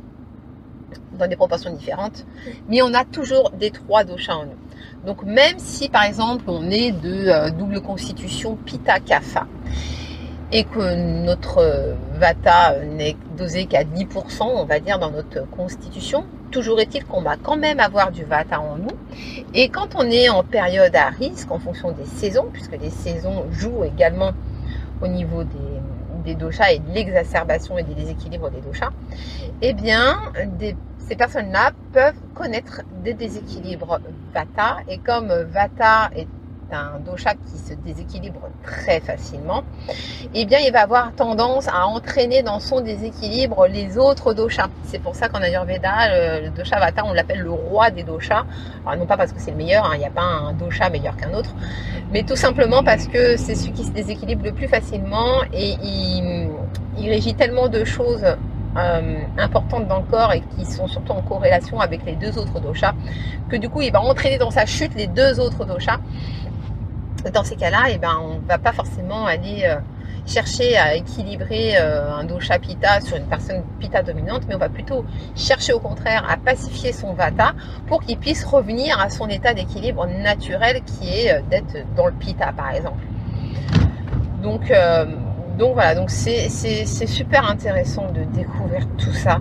dans 1.18 1.28
des 1.28 1.36
proportions 1.36 1.74
différentes, 1.74 2.26
mais 2.68 2.82
on 2.82 2.94
a 2.94 3.06
toujours 3.06 3.52
des 3.52 3.72
trois 3.72 4.04
doshas 4.04 4.36
en 4.36 4.46
nous. 4.46 5.06
Donc 5.06 5.24
même 5.24 5.58
si 5.58 5.90
par 5.90 6.04
exemple 6.04 6.46
on 6.48 6.70
est 6.70 6.92
de 6.92 7.28
euh, 7.28 7.50
double 7.52 7.82
constitution 7.82 8.56
Pitta 8.56 9.00
Kapha 9.00 9.48
et 10.54 10.64
que 10.66 10.96
notre 11.26 11.58
euh, 11.58 11.96
Vata 12.14 12.80
n'est 12.86 13.18
dosé 13.36 13.66
qu'à 13.66 13.84
10%, 13.84 14.44
on 14.44 14.66
va 14.66 14.80
dire, 14.80 15.00
dans 15.00 15.10
notre 15.10 15.50
constitution, 15.50 16.26
toujours 16.52 16.80
est-il 16.80 17.04
qu'on 17.06 17.24
va 17.24 17.38
quand 17.38 17.58
même 17.58 17.80
avoir 17.80 18.12
du 18.12 18.24
Vata 18.24 18.62
en 18.62 18.78
nous. 18.78 18.96
Et 19.56 19.70
quand 19.70 19.96
on 19.96 20.04
est 20.04 20.30
en 20.30 20.44
période 20.44 20.96
à 20.96 21.10
risque, 21.10 21.52
en 21.52 21.58
fonction 21.58 21.92
des 21.92 22.06
saisons, 22.06 22.50
puisque 22.54 22.80
les 22.80 22.92
saisons 22.92 23.46
jouent 23.52 23.84
également 23.84 24.32
au 25.02 25.08
niveau 25.08 25.44
des, 25.44 25.80
des 26.24 26.36
doshas 26.36 26.72
et 26.72 26.80
de 26.80 26.94
l'exacerbation 26.94 27.80
et 27.80 27.84
des 27.84 27.96
déséquilibres 27.96 28.52
des 28.52 28.62
doshas, 28.62 28.92
eh 29.64 29.74
bien, 29.74 30.20
des 30.60 30.76
ces 31.08 31.16
personnes-là 31.16 31.72
peuvent 31.92 32.20
connaître 32.34 32.82
des 33.04 33.14
déséquilibres 33.14 34.00
Vata. 34.34 34.78
Et 34.88 34.98
comme 35.00 35.32
Vata 35.32 36.10
est 36.16 36.28
un 36.72 37.00
dosha 37.06 37.34
qui 37.34 37.58
se 37.58 37.74
déséquilibre 37.76 38.50
très 38.64 39.00
facilement, 39.00 39.64
eh 40.34 40.46
bien, 40.46 40.60
il 40.60 40.72
va 40.72 40.82
avoir 40.82 41.14
tendance 41.14 41.68
à 41.68 41.86
entraîner 41.86 42.42
dans 42.42 42.60
son 42.60 42.82
déséquilibre 42.82 43.68
les 43.68 43.98
autres 43.98 44.34
doshas. 44.34 44.70
C'est 44.86 45.00
pour 45.00 45.14
ça 45.14 45.30
qu'en 45.30 45.42
Ayurveda, 45.42 46.42
le, 46.42 46.50
dosha 46.50 46.80
Vata, 46.80 47.04
on 47.06 47.14
l'appelle 47.14 47.42
le 47.42 47.52
roi 47.52 47.92
des 47.92 48.04
doshas. 48.04 48.46
Alors, 48.86 48.98
non 48.98 49.06
pas 49.06 49.18
parce 49.18 49.34
que 49.34 49.40
c'est 49.40 49.52
le 49.52 49.58
meilleur, 49.58 49.86
hein, 49.86 49.92
il 49.96 50.00
n'y 50.00 50.06
a 50.06 50.10
pas 50.10 50.24
un 50.24 50.54
dosha 50.54 50.90
meilleur 50.90 51.16
qu'un 51.16 51.34
autre, 51.34 51.54
mais 52.12 52.24
tout 52.24 52.38
simplement 52.38 52.84
parce 52.84 53.08
que 53.08 53.38
c'est 53.38 53.56
celui 53.56 53.74
qui 53.74 53.84
se 53.84 53.92
déséquilibre 53.92 54.46
le 54.46 54.54
plus 54.54 54.68
facilement 54.68 55.44
et 55.54 55.76
il, 55.84 56.50
il 56.98 57.10
régit 57.10 57.36
tellement 57.36 57.68
de 57.68 57.84
choses 57.84 58.26
euh, 58.76 59.20
importantes 59.38 59.88
dans 59.88 60.00
le 60.00 60.06
corps 60.06 60.34
et 60.34 60.42
qui 60.42 60.66
sont 60.66 60.88
surtout 60.88 61.12
en 61.12 61.22
corrélation 61.22 61.80
avec 61.80 62.06
les 62.06 62.16
deux 62.16 62.38
autres 62.40 62.60
doshas, 62.60 62.94
que 63.50 63.56
du 63.56 63.70
coup 63.70 63.82
il 63.82 63.92
va 63.92 64.02
entraîner 64.02 64.38
dans 64.38 64.50
sa 64.50 64.66
chute 64.66 64.96
les 64.96 65.08
deux 65.08 65.40
autres 65.40 65.66
doshas. 65.66 66.00
Dans 67.34 67.44
ces 67.44 67.56
cas-là, 67.56 67.84
eh 67.90 67.98
ben, 67.98 68.18
on 68.22 68.40
ne 68.40 68.48
va 68.48 68.58
pas 68.58 68.74
forcément 68.74 69.26
aller 69.26 69.64
euh, 69.64 69.76
chercher 70.26 70.76
à 70.76 70.96
équilibrer 70.96 71.78
euh, 71.78 72.14
un 72.16 72.24
dosha 72.24 72.58
pitta 72.58 73.00
sur 73.00 73.16
une 73.16 73.28
personne 73.28 73.62
pitta 73.80 74.02
dominante, 74.02 74.42
mais 74.48 74.56
on 74.56 74.60
va 74.60 74.70
plutôt 74.70 75.06
chercher 75.36 75.74
au 75.74 75.80
contraire 75.80 76.26
à 76.30 76.38
pacifier 76.38 76.92
son 76.92 77.14
vata 77.14 77.54
pour 77.88 78.02
qu'il 78.02 78.18
puisse 78.18 78.44
revenir 78.44 79.00
à 79.00 79.10
son 79.10 79.28
état 79.30 79.54
d'équilibre 79.54 80.08
naturel 80.08 80.82
qui 80.84 81.10
est 81.10 81.42
d'être 81.50 81.78
dans 81.96 82.08
le 82.08 82.14
pitta 82.14 82.52
par 82.52 82.72
exemple. 82.72 83.06
Donc 84.42 84.70
donc 85.58 85.74
voilà, 85.76 85.94
donc 85.94 86.10
c'est 86.10 86.50
super 86.50 87.50
intéressant 87.50 88.12
de 88.12 88.24
découvrir 88.36 88.88
tout 88.98 89.14
ça. 89.14 89.40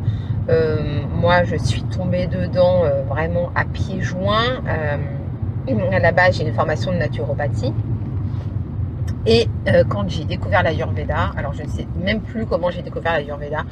Euh, 0.48 1.02
moi, 1.14 1.44
je 1.44 1.56
suis 1.56 1.82
tombée 1.84 2.26
dedans 2.26 2.84
euh, 2.84 3.02
vraiment 3.04 3.50
à 3.54 3.64
pieds 3.64 4.02
joints. 4.02 4.62
Euh, 4.66 4.96
à 5.92 5.98
la 6.00 6.12
base, 6.12 6.36
j'ai 6.36 6.46
une 6.46 6.52
formation 6.52 6.92
de 6.92 6.98
naturopathie. 6.98 7.72
Et 9.24 9.46
quand 9.88 10.08
j'ai 10.08 10.24
découvert 10.24 10.64
l'Ayurveda, 10.64 11.30
alors 11.36 11.52
je 11.54 11.62
ne 11.62 11.68
sais 11.68 11.86
même 12.02 12.20
plus 12.20 12.44
comment 12.44 12.70
j'ai 12.70 12.82
découvert 12.82 13.12
l'Ayurveda, 13.12 13.62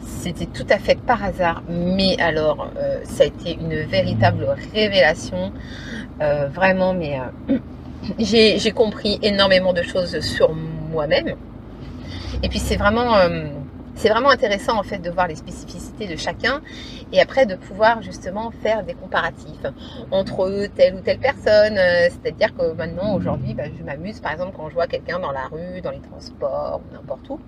c'était 0.00 0.46
tout 0.46 0.64
à 0.70 0.78
fait 0.78 0.98
par 0.98 1.22
hasard, 1.22 1.62
mais 1.68 2.18
alors 2.18 2.70
ça 3.04 3.24
a 3.24 3.26
été 3.26 3.58
une 3.60 3.82
véritable 3.82 4.46
révélation. 4.72 5.52
vraiment, 6.54 6.94
mais 6.94 7.20
j'ai 8.18 8.72
compris 8.74 9.18
énormément 9.20 9.74
de 9.74 9.82
choses 9.82 10.20
sur 10.20 10.54
moi-même 10.54 11.34
et 12.42 12.48
puis 12.48 12.58
c'est 12.58 12.76
vraiment, 12.76 13.16
euh, 13.16 13.46
vraiment 14.08 14.30
intéressant 14.30 14.78
en 14.78 14.82
fait 14.82 14.98
de 14.98 15.10
voir 15.10 15.26
les 15.26 15.34
spécificités 15.34 16.06
de 16.06 16.16
chacun 16.16 16.60
et 17.12 17.20
après 17.20 17.46
de 17.46 17.56
pouvoir 17.56 18.00
justement 18.02 18.52
faire 18.62 18.84
des 18.84 18.94
comparatifs 18.94 19.66
entre 20.10 20.68
telle 20.76 20.94
ou 20.94 21.00
telle 21.00 21.18
personne. 21.18 21.76
Euh, 21.76 22.08
c'est-à-dire 22.10 22.54
que 22.56 22.72
maintenant, 22.74 23.14
aujourd'hui, 23.14 23.54
bah, 23.54 23.64
je 23.76 23.82
m'amuse 23.82 24.20
par 24.20 24.32
exemple 24.32 24.52
quand 24.56 24.68
je 24.68 24.74
vois 24.74 24.86
quelqu'un 24.86 25.18
dans 25.18 25.32
la 25.32 25.46
rue, 25.50 25.80
dans 25.82 25.90
les 25.90 26.00
transports 26.00 26.80
n'importe 26.92 27.28
où. 27.28 27.40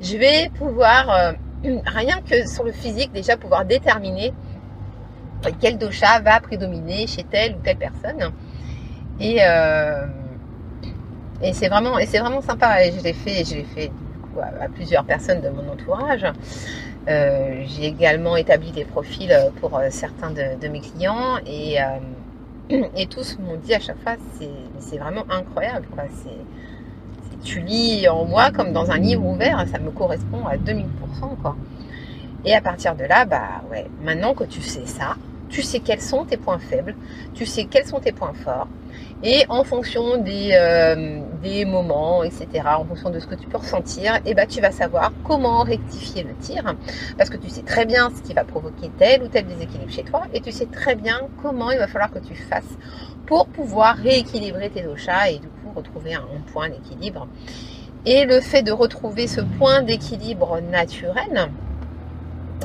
Je 0.00 0.16
vais 0.16 0.50
pouvoir, 0.58 1.10
euh, 1.10 1.32
rien 1.86 2.20
que 2.20 2.46
sur 2.46 2.64
le 2.64 2.72
physique, 2.72 3.12
déjà 3.12 3.36
pouvoir 3.36 3.64
déterminer 3.64 4.32
quel 5.60 5.78
dosha 5.78 6.20
va 6.20 6.40
prédominer 6.40 7.06
chez 7.06 7.22
telle 7.22 7.54
ou 7.54 7.60
telle 7.62 7.76
personne. 7.76 8.32
Et, 9.20 9.36
et 11.40 11.52
c'est 11.52 11.68
vraiment, 11.68 11.92
vraiment 11.92 12.40
sympa. 12.40 12.84
Et 12.84 12.90
je 12.90 13.00
l'ai 13.00 13.12
fait, 13.12 13.44
je 13.44 13.54
l'ai 13.54 13.64
fait 13.64 13.92
à, 14.40 14.68
plusieurs 14.68 15.04
personnes 15.04 15.40
de 15.40 15.48
mon 15.48 15.70
entourage. 15.72 16.26
Euh, 17.08 17.62
j'ai 17.66 17.86
également 17.86 18.36
établi 18.36 18.70
des 18.70 18.84
profils 18.84 19.34
pour 19.60 19.76
euh, 19.78 19.88
certains 19.90 20.30
de, 20.30 20.68
mes 20.68 20.80
clients 20.80 21.38
et, 21.46 21.80
euh, 21.80 22.84
et 22.96 23.06
tous 23.06 23.38
m'ont 23.38 23.56
dit 23.56 23.74
à 23.74 23.80
chaque 23.80 24.00
fois 24.02 24.16
c'est 24.80 24.98
vraiment 24.98 25.24
incroyable. 25.30 25.86
Quoi. 25.94 26.04
tu 27.42 27.60
lis 27.60 28.08
en 28.08 28.24
moi 28.24 28.50
comme 28.50 28.72
dans 28.72 28.90
un 28.90 28.98
livre 28.98 29.24
ouvert, 29.24 29.64
ça 29.70 29.78
me 29.78 29.90
correspond 29.90 30.46
à 30.46 30.56
2000%. 30.56 30.84
Quoi. 31.40 31.56
Et 32.44 32.54
à 32.54 32.60
partir 32.60 32.94
de 32.94 33.04
là, 33.04 33.24
bah 33.24 33.62
ouais, 33.70 33.86
maintenant 34.04 34.34
que 34.34 34.44
tu 34.44 34.60
sais 34.60 34.86
ça, 34.86 35.16
tu 35.48 35.62
sais 35.62 35.80
quels 35.80 36.00
sont 36.00 36.24
tes 36.24 36.36
points 36.36 36.58
faibles, 36.58 36.94
tu 37.34 37.46
sais 37.46 37.64
quels 37.64 37.86
sont 37.86 38.00
tes 38.00 38.12
points 38.12 38.34
forts, 38.34 38.68
et 39.22 39.44
en 39.48 39.64
fonction 39.64 40.18
des, 40.18 40.50
euh, 40.52 41.66
moments, 41.66 42.22
etc., 42.22 42.46
en 42.66 42.84
fonction 42.84 43.10
de 43.10 43.18
ce 43.18 43.26
que 43.26 43.34
tu 43.34 43.48
peux 43.48 43.56
ressentir, 43.56 44.20
eh 44.24 44.34
ben, 44.34 44.46
tu 44.46 44.60
vas 44.60 44.70
savoir 44.70 45.12
comment 45.24 45.62
rectifier 45.64 46.22
le 46.22 46.34
tir. 46.34 46.74
Parce 47.16 47.28
que 47.28 47.36
tu 47.36 47.48
sais 47.48 47.62
très 47.62 47.84
bien 47.84 48.10
ce 48.14 48.22
qui 48.22 48.32
va 48.32 48.44
provoquer 48.44 48.90
tel 48.96 49.22
ou 49.24 49.28
tel 49.28 49.46
déséquilibre 49.46 49.90
chez 49.90 50.04
toi. 50.04 50.22
Et 50.34 50.40
tu 50.40 50.52
sais 50.52 50.66
très 50.66 50.94
bien 50.94 51.20
comment 51.42 51.70
il 51.70 51.78
va 51.78 51.88
falloir 51.88 52.12
que 52.12 52.20
tu 52.20 52.34
fasses 52.34 52.78
pour 53.26 53.48
pouvoir 53.48 53.96
rééquilibrer 53.96 54.70
tes 54.70 54.82
doshas 54.82 55.30
et 55.30 55.38
du 55.38 55.48
coup 55.48 55.72
retrouver 55.74 56.14
un, 56.14 56.22
point 56.52 56.68
d'équilibre. 56.68 57.26
Et 58.06 58.24
le 58.24 58.40
fait 58.40 58.62
de 58.62 58.72
retrouver 58.72 59.26
ce 59.26 59.40
point 59.40 59.82
d'équilibre 59.82 60.60
naturel, 60.60 61.50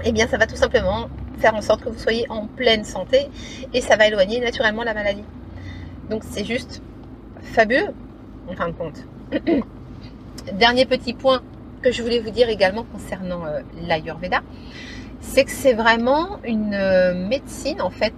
eh 0.05 0.11
bien 0.11 0.27
ça 0.27 0.37
va 0.37 0.45
tout 0.45 0.55
simplement 0.55 1.09
faire 1.39 1.55
en 1.55 1.61
sorte 1.61 1.83
que 1.83 1.89
vous 1.89 1.99
soyez 1.99 2.25
en 2.29 2.47
pleine 2.47 2.83
santé 2.83 3.29
et 3.73 3.81
ça 3.81 3.95
va 3.95 4.07
éloigner 4.07 4.39
naturellement 4.39 4.83
la 4.83 4.93
maladie. 4.93 5.23
Donc 6.09 6.23
c'est 6.29 6.45
juste 6.45 6.81
fabuleux 7.41 7.93
en 8.49 8.53
fin 8.53 8.67
de 8.67 8.73
compte. 8.73 9.05
Dernier 10.53 10.85
petit 10.85 11.13
point 11.13 11.41
que 11.81 11.91
je 11.91 12.01
voulais 12.01 12.19
vous 12.19 12.31
dire 12.31 12.49
également 12.49 12.83
concernant 12.83 13.45
euh, 13.45 13.61
l'Ayurveda, 13.87 14.41
c'est 15.21 15.43
que 15.45 15.51
c'est 15.51 15.73
vraiment 15.73 16.39
une 16.43 16.73
euh, 16.73 17.13
médecine 17.13 17.81
en 17.81 17.89
fait 17.89 18.13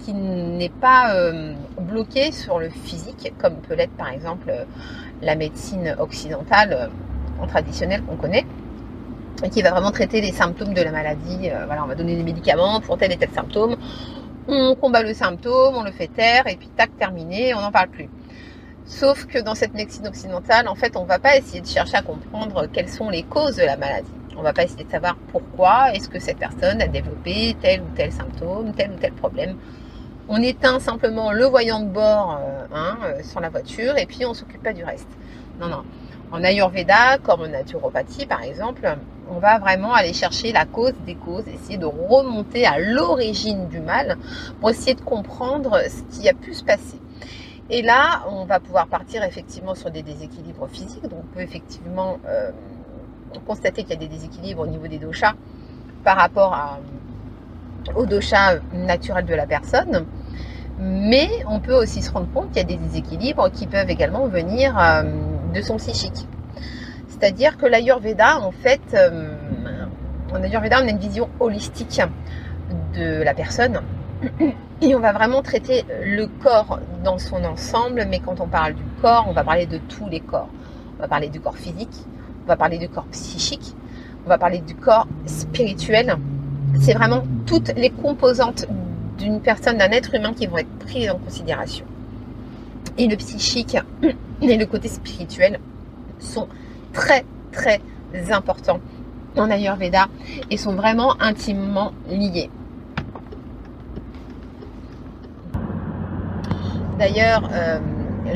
qui 0.00 0.12
n'est 0.12 0.68
pas 0.68 1.14
euh, 1.14 1.52
bloqué 1.80 2.30
sur 2.32 2.58
le 2.58 2.68
physique, 2.68 3.32
comme 3.38 3.56
peut 3.56 3.74
l'être 3.74 3.96
par 3.96 4.10
exemple 4.10 4.52
la 5.22 5.34
médecine 5.34 5.96
occidentale 5.98 6.90
en 7.40 7.46
traditionnelle 7.46 8.02
qu'on 8.02 8.16
connaît, 8.16 8.46
et 9.42 9.50
qui 9.50 9.62
va 9.62 9.70
vraiment 9.70 9.90
traiter 9.90 10.20
les 10.20 10.32
symptômes 10.32 10.74
de 10.74 10.82
la 10.82 10.90
maladie. 10.90 11.50
voilà, 11.66 11.84
on 11.84 11.86
va 11.86 11.94
donner 11.94 12.16
des 12.16 12.22
médicaments 12.22 12.80
pour 12.80 12.98
tel 12.98 13.12
et 13.12 13.16
tel 13.16 13.30
symptôme, 13.30 13.76
on 14.48 14.74
combat 14.76 15.02
le 15.02 15.12
symptôme, 15.12 15.74
on 15.76 15.82
le 15.82 15.90
fait 15.90 16.08
taire, 16.08 16.46
et 16.46 16.56
puis 16.56 16.68
tac, 16.76 16.96
terminé, 16.96 17.54
on 17.54 17.60
n'en 17.60 17.72
parle 17.72 17.88
plus. 17.88 18.08
Sauf 18.84 19.26
que 19.26 19.38
dans 19.40 19.56
cette 19.56 19.74
médecine 19.74 20.06
occidentale, 20.06 20.68
en 20.68 20.76
fait, 20.76 20.96
on 20.96 21.02
ne 21.02 21.08
va 21.08 21.18
pas 21.18 21.36
essayer 21.36 21.60
de 21.60 21.66
chercher 21.66 21.96
à 21.96 22.02
comprendre 22.02 22.66
quelles 22.72 22.88
sont 22.88 23.10
les 23.10 23.24
causes 23.24 23.56
de 23.56 23.64
la 23.64 23.76
maladie. 23.76 24.08
On 24.36 24.40
ne 24.40 24.44
va 24.44 24.52
pas 24.52 24.62
essayer 24.62 24.84
de 24.84 24.90
savoir 24.90 25.16
pourquoi 25.32 25.92
est-ce 25.92 26.08
que 26.08 26.20
cette 26.20 26.38
personne 26.38 26.80
a 26.80 26.86
développé 26.86 27.56
tel 27.60 27.80
ou 27.80 27.86
tel 27.96 28.12
symptôme, 28.12 28.72
tel 28.74 28.92
ou 28.92 28.96
tel 28.96 29.12
problème. 29.12 29.56
On 30.28 30.40
éteint 30.42 30.78
simplement 30.78 31.32
le 31.32 31.44
voyant 31.46 31.80
de 31.80 31.88
bord 31.88 32.38
euh, 32.40 32.66
hein, 32.72 32.98
euh, 33.04 33.22
sur 33.22 33.40
la 33.40 33.48
voiture 33.48 33.96
et 33.96 34.06
puis 34.06 34.24
on 34.26 34.34
s'occupe 34.34 34.62
pas 34.62 34.72
du 34.72 34.84
reste. 34.84 35.08
Non, 35.60 35.68
non. 35.68 35.84
En 36.30 36.44
Ayurveda, 36.44 37.18
comme 37.18 37.42
en 37.42 37.48
naturopathie 37.48 38.26
par 38.26 38.42
exemple, 38.42 38.96
on 39.30 39.38
va 39.38 39.58
vraiment 39.58 39.92
aller 39.92 40.12
chercher 40.12 40.52
la 40.52 40.64
cause 40.64 40.94
des 41.04 41.14
causes, 41.14 41.46
essayer 41.48 41.78
de 41.78 41.86
remonter 41.86 42.66
à 42.66 42.78
l'origine 42.78 43.68
du 43.68 43.80
mal 43.80 44.16
pour 44.60 44.70
essayer 44.70 44.94
de 44.94 45.00
comprendre 45.00 45.80
ce 45.88 46.02
qui 46.16 46.28
a 46.28 46.34
pu 46.34 46.54
se 46.54 46.64
passer. 46.64 47.00
Et 47.68 47.82
là, 47.82 48.24
on 48.30 48.44
va 48.44 48.60
pouvoir 48.60 48.86
partir 48.86 49.24
effectivement 49.24 49.74
sur 49.74 49.90
des 49.90 50.02
déséquilibres 50.02 50.68
physiques. 50.68 51.02
Donc, 51.02 51.24
on 51.24 51.34
peut 51.34 51.40
effectivement 51.40 52.18
euh, 52.26 52.50
constater 53.46 53.82
qu'il 53.82 53.90
y 53.90 53.96
a 53.96 54.00
des 54.00 54.08
déséquilibres 54.08 54.62
au 54.62 54.66
niveau 54.66 54.86
des 54.86 54.98
doshas 54.98 55.34
par 56.04 56.16
rapport 56.16 56.78
au 57.96 58.06
dosha 58.06 58.56
naturel 58.72 59.24
de 59.24 59.34
la 59.34 59.46
personne. 59.46 60.06
Mais 60.78 61.28
on 61.48 61.58
peut 61.58 61.74
aussi 61.74 62.02
se 62.02 62.12
rendre 62.12 62.30
compte 62.32 62.48
qu'il 62.48 62.58
y 62.58 62.60
a 62.60 62.64
des 62.64 62.76
déséquilibres 62.76 63.50
qui 63.50 63.66
peuvent 63.66 63.90
également 63.90 64.26
venir 64.28 64.78
euh, 64.78 65.02
de 65.52 65.60
son 65.62 65.76
psychique. 65.78 66.28
C'est-à-dire 67.18 67.56
que 67.56 67.64
l'Ayurveda, 67.66 68.40
en 68.40 68.50
fait, 68.50 68.80
euh, 68.92 69.34
en 70.32 70.42
Ayurveda, 70.42 70.82
on 70.82 70.86
a 70.86 70.90
une 70.90 70.98
vision 70.98 71.30
holistique 71.40 72.02
de 72.94 73.22
la 73.22 73.32
personne. 73.32 73.80
Et 74.82 74.94
on 74.94 75.00
va 75.00 75.12
vraiment 75.12 75.40
traiter 75.40 75.84
le 76.04 76.26
corps 76.26 76.78
dans 77.02 77.18
son 77.18 77.42
ensemble, 77.44 78.06
mais 78.10 78.20
quand 78.20 78.40
on 78.40 78.46
parle 78.46 78.74
du 78.74 78.82
corps, 79.00 79.24
on 79.26 79.32
va 79.32 79.42
parler 79.42 79.64
de 79.64 79.78
tous 79.78 80.06
les 80.10 80.20
corps. 80.20 80.50
On 80.98 81.02
va 81.02 81.08
parler 81.08 81.28
du 81.28 81.40
corps 81.40 81.56
physique, 81.56 82.04
on 82.44 82.48
va 82.48 82.58
parler 82.58 82.76
du 82.76 82.88
corps 82.88 83.06
psychique, 83.06 83.74
on 84.26 84.28
va 84.28 84.36
parler 84.36 84.58
du 84.58 84.74
corps 84.74 85.06
spirituel. 85.24 86.16
C'est 86.80 86.92
vraiment 86.92 87.22
toutes 87.46 87.72
les 87.74 87.88
composantes 87.88 88.66
d'une 89.16 89.40
personne, 89.40 89.78
d'un 89.78 89.90
être 89.92 90.14
humain 90.14 90.34
qui 90.34 90.46
vont 90.46 90.58
être 90.58 90.78
prises 90.80 91.08
en 91.08 91.16
considération. 91.16 91.86
Et 92.98 93.06
le 93.08 93.16
psychique 93.16 93.78
et 94.42 94.58
le 94.58 94.66
côté 94.66 94.88
spirituel 94.88 95.58
sont 96.18 96.48
très 96.96 97.24
très 97.52 97.80
importants 98.32 98.80
en 99.36 99.50
Ayurveda 99.50 100.06
et 100.50 100.56
sont 100.56 100.74
vraiment 100.74 101.14
intimement 101.20 101.92
liés. 102.08 102.50
D'ailleurs, 106.98 107.48
euh, 107.52 107.78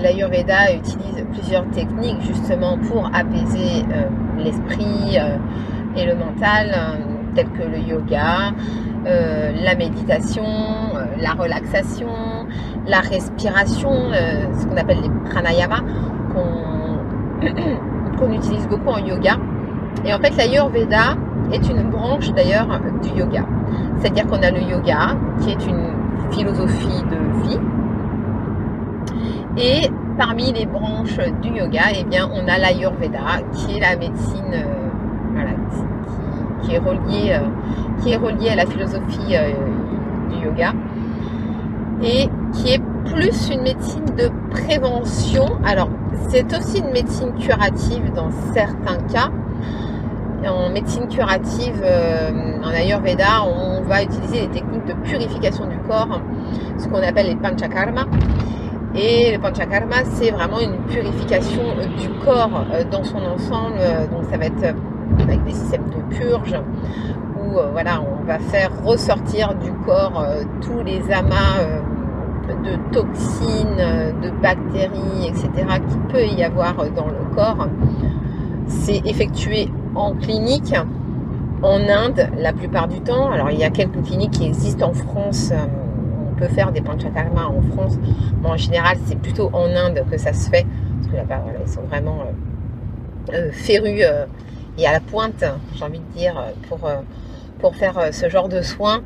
l'Ayurveda 0.02 0.75
utilise 0.75 1.25
plusieurs 1.33 1.69
techniques 1.71 2.21
justement 2.21 2.76
pour 2.76 3.07
apaiser 3.14 3.85
euh, 3.90 4.05
l'esprit 4.37 5.19
euh, 5.19 5.38
et 5.97 6.05
le 6.05 6.14
mental, 6.14 6.76
telles 7.35 7.50
que 7.50 7.62
le 7.62 7.79
yoga, 7.79 8.52
la 9.05 9.75
méditation, 9.75 10.45
la 11.19 11.33
relaxation, 11.33 12.47
la 12.87 13.00
respiration, 13.00 13.90
ce 14.12 14.67
qu'on 14.67 14.76
appelle 14.76 15.00
les 15.02 15.31
pranayama, 15.31 15.81
qu'on 16.33 17.40
utilise 18.28 18.66
beaucoup 18.68 18.90
en 18.90 18.98
yoga. 18.98 19.36
Et 20.04 20.14
en 20.14 20.18
fait, 20.18 20.36
l'Ayurveda 20.36 21.16
est 21.52 21.68
une 21.68 21.82
branche 21.90 22.32
d'ailleurs 22.32 22.68
du 23.02 23.18
yoga. 23.18 23.44
C'est-à-dire 23.98 24.26
qu'on 24.26 24.42
a 24.42 24.50
le 24.50 24.61
yoga, 24.61 25.16
qui 25.40 25.50
est 25.50 25.66
une 25.66 25.92
philosophie 26.30 27.02
de 27.11 27.48
vie, 27.48 27.59
et 29.56 29.90
parmi 30.16 30.52
les 30.52 30.66
branches 30.66 31.18
du 31.42 31.48
yoga, 31.48 31.83
eh 31.94 32.04
bien, 32.04 32.28
on 32.33 32.46
a 32.48 32.59
l'Ayurveda, 32.59 33.42
qui 33.52 33.76
est 33.76 33.80
la 33.80 33.96
médecine 33.96 34.54
euh, 34.54 34.80
qui, 36.62 36.74
est 36.74 36.78
reliée, 36.78 37.33
euh, 37.33 37.48
qui 38.00 38.12
est 38.12 38.16
reliée 38.16 38.50
à 38.50 38.56
la 38.56 38.66
philosophie 38.66 39.35
euh, 39.35 39.52
du 40.30 40.44
yoga 40.44 40.72
et 42.02 42.28
qui 42.52 42.72
est 42.72 42.83
plus 43.04 43.50
une 43.50 43.62
médecine 43.62 44.04
de 44.16 44.30
prévention. 44.50 45.58
Alors, 45.64 45.88
c'est 46.28 46.46
aussi 46.56 46.78
une 46.78 46.90
médecine 46.92 47.32
curative 47.34 48.12
dans 48.14 48.30
certains 48.52 48.98
cas. 49.12 49.30
En 50.46 50.70
médecine 50.70 51.06
curative, 51.08 51.84
en 52.64 52.68
Ayurveda, 52.70 53.44
on 53.44 53.82
va 53.82 54.02
utiliser 54.02 54.46
des 54.46 54.48
techniques 54.48 54.86
de 54.86 54.94
purification 54.94 55.66
du 55.66 55.76
corps, 55.86 56.20
ce 56.78 56.88
qu'on 56.88 57.02
appelle 57.02 57.26
les 57.26 57.36
panchakarma. 57.36 58.06
Et 58.94 59.32
le 59.32 59.38
panchakarma, 59.38 60.04
c'est 60.04 60.30
vraiment 60.30 60.58
une 60.58 60.76
purification 60.88 61.62
du 61.96 62.08
corps 62.24 62.66
euh, 62.72 62.82
dans 62.90 63.04
son 63.04 63.18
ensemble. 63.18 63.78
Donc 64.10 64.24
ça 64.30 64.36
va 64.36 64.46
être 64.46 64.64
euh, 64.64 65.22
avec 65.22 65.44
des 65.44 65.52
systèmes 65.52 65.88
de 65.90 66.16
purge 66.16 66.56
où 67.38 67.58
euh, 67.58 67.68
voilà, 67.70 68.00
on 68.02 68.24
va 68.24 68.40
faire 68.40 68.70
ressortir 68.84 69.54
du 69.54 69.72
corps 69.86 70.26
tous 70.60 70.82
les 70.84 71.02
amas 71.12 71.60
de 72.48 72.92
toxines, 72.92 74.20
de 74.22 74.31
bactéries, 74.42 75.26
etc. 75.26 75.48
qui 75.88 76.12
peut 76.12 76.26
y 76.26 76.42
avoir 76.42 76.74
dans 76.76 77.07
le 77.07 77.35
corps. 77.35 77.68
C'est 78.66 79.03
effectué 79.07 79.68
en 79.94 80.14
clinique, 80.14 80.74
en 81.62 81.81
Inde 81.81 82.29
la 82.38 82.53
plupart 82.53 82.88
du 82.88 83.00
temps. 83.00 83.31
Alors 83.31 83.50
il 83.50 83.59
y 83.59 83.64
a 83.64 83.70
quelques 83.70 84.03
cliniques 84.05 84.33
qui 84.33 84.46
existent 84.46 84.90
en 84.90 84.94
France 84.94 85.53
faire 86.48 86.72
des 86.72 86.81
panchakarma 86.81 87.46
en 87.46 87.62
France. 87.62 87.94
mais 88.42 88.48
en 88.48 88.57
général, 88.57 88.98
c'est 89.07 89.18
plutôt 89.18 89.50
en 89.53 89.66
Inde 89.66 90.05
que 90.11 90.18
ça 90.18 90.33
se 90.33 90.48
fait. 90.48 90.66
Parce 90.96 91.12
que 91.12 91.16
là-bas, 91.16 91.42
ils 91.64 91.70
sont 91.70 91.83
vraiment 91.83 92.20
euh, 92.20 93.35
euh, 93.35 93.53
férus 93.53 94.03
euh, 94.05 94.26
et 94.79 94.87
à 94.87 94.92
la 94.92 95.00
pointe, 95.00 95.44
j'ai 95.74 95.85
envie 95.85 95.98
de 95.98 96.18
dire, 96.18 96.42
pour 97.59 97.76
faire 97.76 98.14
ce 98.14 98.29
genre 98.31 98.48
de 98.48 98.62
soins. 98.62 99.03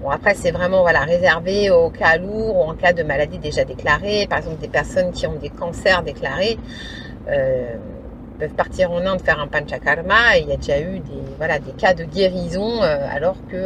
Bon, 0.00 0.10
après, 0.10 0.34
c'est 0.34 0.52
vraiment 0.52 0.82
voilà, 0.82 1.00
réservé 1.00 1.70
aux 1.70 1.90
cas 1.90 2.16
lourds 2.16 2.56
ou 2.56 2.62
en 2.62 2.74
cas 2.74 2.92
de 2.92 3.02
maladie 3.02 3.38
déjà 3.38 3.64
déclarée. 3.64 4.26
Par 4.28 4.38
exemple, 4.38 4.58
des 4.60 4.68
personnes 4.68 5.10
qui 5.10 5.26
ont 5.26 5.34
des 5.34 5.50
cancers 5.50 6.02
déclarés 6.02 6.58
peuvent 7.26 8.54
partir 8.56 8.92
en 8.92 9.04
Inde 9.04 9.20
faire 9.20 9.40
un 9.40 9.48
panchakarma. 9.48 10.36
Et 10.36 10.42
il 10.42 10.48
y 10.48 10.52
a 10.52 10.56
déjà 10.56 10.80
eu 10.80 11.00
des, 11.00 11.22
voilà, 11.36 11.58
des 11.58 11.72
cas 11.72 11.94
de 11.94 12.04
guérison 12.04 12.80
alors 12.80 13.36
que 13.50 13.56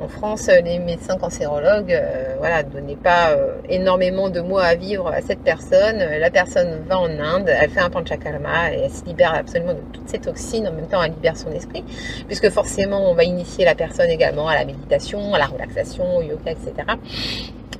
en 0.00 0.08
France, 0.08 0.48
les 0.48 0.78
médecins 0.78 1.16
cancérologues 1.16 1.92
euh, 1.92 2.34
voilà, 2.38 2.62
donnaient 2.62 2.96
pas 2.96 3.30
euh, 3.30 3.56
énormément 3.68 4.30
de 4.30 4.40
mois 4.40 4.64
à 4.64 4.74
vivre 4.74 5.08
à 5.08 5.20
cette 5.20 5.40
personne. 5.40 5.98
La 5.98 6.30
personne 6.30 6.84
va 6.88 6.98
en 6.98 7.10
Inde, 7.10 7.48
elle 7.48 7.70
fait 7.70 7.80
un 7.80 7.90
panchakarma 7.90 8.72
et 8.72 8.82
elle 8.84 8.90
se 8.90 9.04
libère 9.04 9.34
absolument 9.34 9.74
de 9.74 9.82
toutes 9.92 10.08
ces 10.08 10.18
toxines. 10.18 10.68
En 10.68 10.72
même 10.72 10.86
temps, 10.86 11.02
elle 11.02 11.12
libère 11.12 11.36
son 11.36 11.50
esprit, 11.50 11.84
puisque 12.26 12.48
forcément, 12.50 13.10
on 13.10 13.14
va 13.14 13.24
initier 13.24 13.64
la 13.64 13.74
personne 13.74 14.08
également 14.08 14.48
à 14.48 14.54
la 14.54 14.64
méditation, 14.64 15.34
à 15.34 15.38
la 15.38 15.46
relaxation, 15.46 16.18
au 16.18 16.22
yoga, 16.22 16.52
etc. 16.52 16.72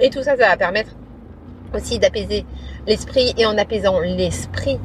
Et 0.01 0.11
tout 0.11 0.23
ça, 0.23 0.37
ça 0.37 0.49
va 0.49 0.57
permettre 0.57 0.91
aussi 1.75 1.99
d'apaiser 1.99 2.45
l'esprit. 2.89 3.35
Et 3.37 3.47
en 3.47 3.57
apaisant 3.57 4.01
l'esprit, 4.01 4.79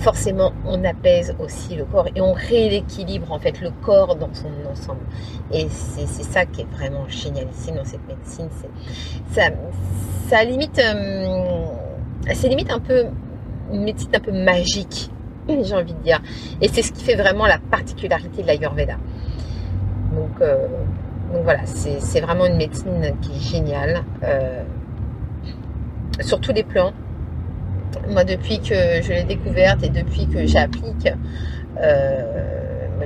forcément 0.00 0.52
on 0.66 0.82
apaise 0.84 1.34
aussi 1.38 1.76
le 1.76 1.84
corps 1.84 2.06
et 2.14 2.20
on 2.20 2.32
rééquilibre 2.32 3.30
en 3.30 3.38
fait 3.38 3.60
le 3.60 3.70
corps 3.82 4.16
dans 4.16 4.32
son 4.32 4.48
ensemble. 4.70 5.00
Et 5.52 5.68
c'est 5.68 6.06
ça 6.06 6.46
qui 6.46 6.62
est 6.62 6.70
vraiment 6.72 7.06
génial 7.08 7.46
ici 7.52 7.72
dans 7.72 7.84
cette 7.84 8.06
médecine. 8.08 8.48
Ça, 9.32 9.50
ça 10.28 10.44
limite, 10.44 10.78
euh, 10.78 11.66
c'est 12.34 12.48
limite 12.48 12.70
un 12.70 12.80
peu 12.80 13.06
une 13.72 13.84
médecine 13.84 14.10
un 14.14 14.20
peu 14.20 14.32
magique, 14.32 15.10
j'ai 15.48 15.74
envie 15.74 15.94
de 15.94 16.02
dire. 16.02 16.20
Et 16.60 16.68
c'est 16.68 16.82
ce 16.82 16.92
qui 16.92 17.04
fait 17.04 17.16
vraiment 17.16 17.46
la 17.46 17.58
particularité 17.58 18.42
de 18.42 18.46
l'Ayurveda. 18.46 18.96
Donc, 20.14 20.40
euh, 20.40 20.66
donc 21.32 21.44
voilà, 21.44 21.60
c'est 21.66 22.20
vraiment 22.20 22.46
une 22.46 22.56
médecine 22.56 23.14
qui 23.20 23.32
est 23.32 23.40
géniale 23.40 24.02
euh, 24.24 24.62
sur 26.20 26.40
tous 26.40 26.52
les 26.52 26.64
plans 26.64 26.92
moi, 28.08 28.24
depuis 28.24 28.58
que 28.60 29.02
je 29.02 29.12
l'ai 29.12 29.24
découverte 29.24 29.82
et 29.82 29.88
depuis 29.88 30.26
que 30.26 30.46
j'applique 30.46 31.08
euh, 31.80 32.46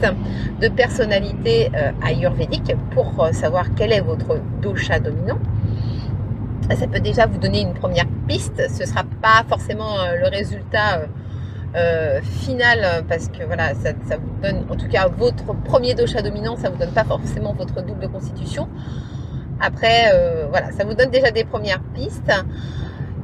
de 0.60 0.68
personnalité 0.68 1.70
euh, 1.74 1.92
ayurvédique 2.02 2.74
pour 2.92 3.28
savoir 3.32 3.74
quel 3.74 3.92
est 3.92 4.00
votre 4.00 4.38
dosha 4.60 5.00
dominant. 5.00 5.38
Ça 6.76 6.86
peut 6.86 7.00
déjà 7.00 7.26
vous 7.26 7.38
donner 7.38 7.60
une 7.60 7.74
première 7.74 8.06
piste. 8.26 8.68
Ce 8.68 8.82
ne 8.82 8.86
sera 8.86 9.04
pas 9.22 9.44
forcément 9.48 9.98
le 10.20 10.28
résultat 10.28 11.02
final 12.22 13.04
parce 13.08 13.28
que 13.28 13.44
voilà, 13.44 13.74
ça, 13.74 13.92
ça, 14.08 14.16
vous 14.16 14.30
donne 14.42 14.64
en 14.68 14.74
tout 14.74 14.88
cas 14.88 15.06
votre 15.06 15.54
premier 15.64 15.94
dosha 15.94 16.22
dominant, 16.22 16.56
ça 16.56 16.70
vous 16.70 16.78
donne 16.78 16.90
pas 16.90 17.04
forcément 17.04 17.52
votre 17.52 17.82
double 17.82 18.08
constitution. 18.08 18.68
Après, 19.60 20.10
euh, 20.12 20.46
voilà, 20.50 20.70
ça 20.72 20.84
vous 20.84 20.94
donne 20.94 21.10
déjà 21.10 21.30
des 21.30 21.44
premières 21.44 21.82
pistes. 21.94 22.32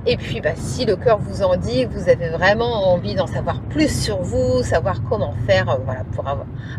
Et 0.05 0.17
puis, 0.17 0.41
bah, 0.41 0.57
si 0.57 0.85
le 0.85 0.97
cœur 0.97 1.19
vous 1.19 1.43
en 1.43 1.57
dit, 1.57 1.85
vous 1.85 2.09
avez 2.09 2.29
vraiment 2.31 2.93
envie 2.93 3.15
d'en 3.15 3.27
savoir 3.27 3.61
plus 3.61 3.89
sur 3.89 4.21
vous, 4.21 4.63
savoir 4.63 4.97
comment 5.09 5.35
faire 5.47 5.69
euh, 5.69 5.77
pour 6.13 6.25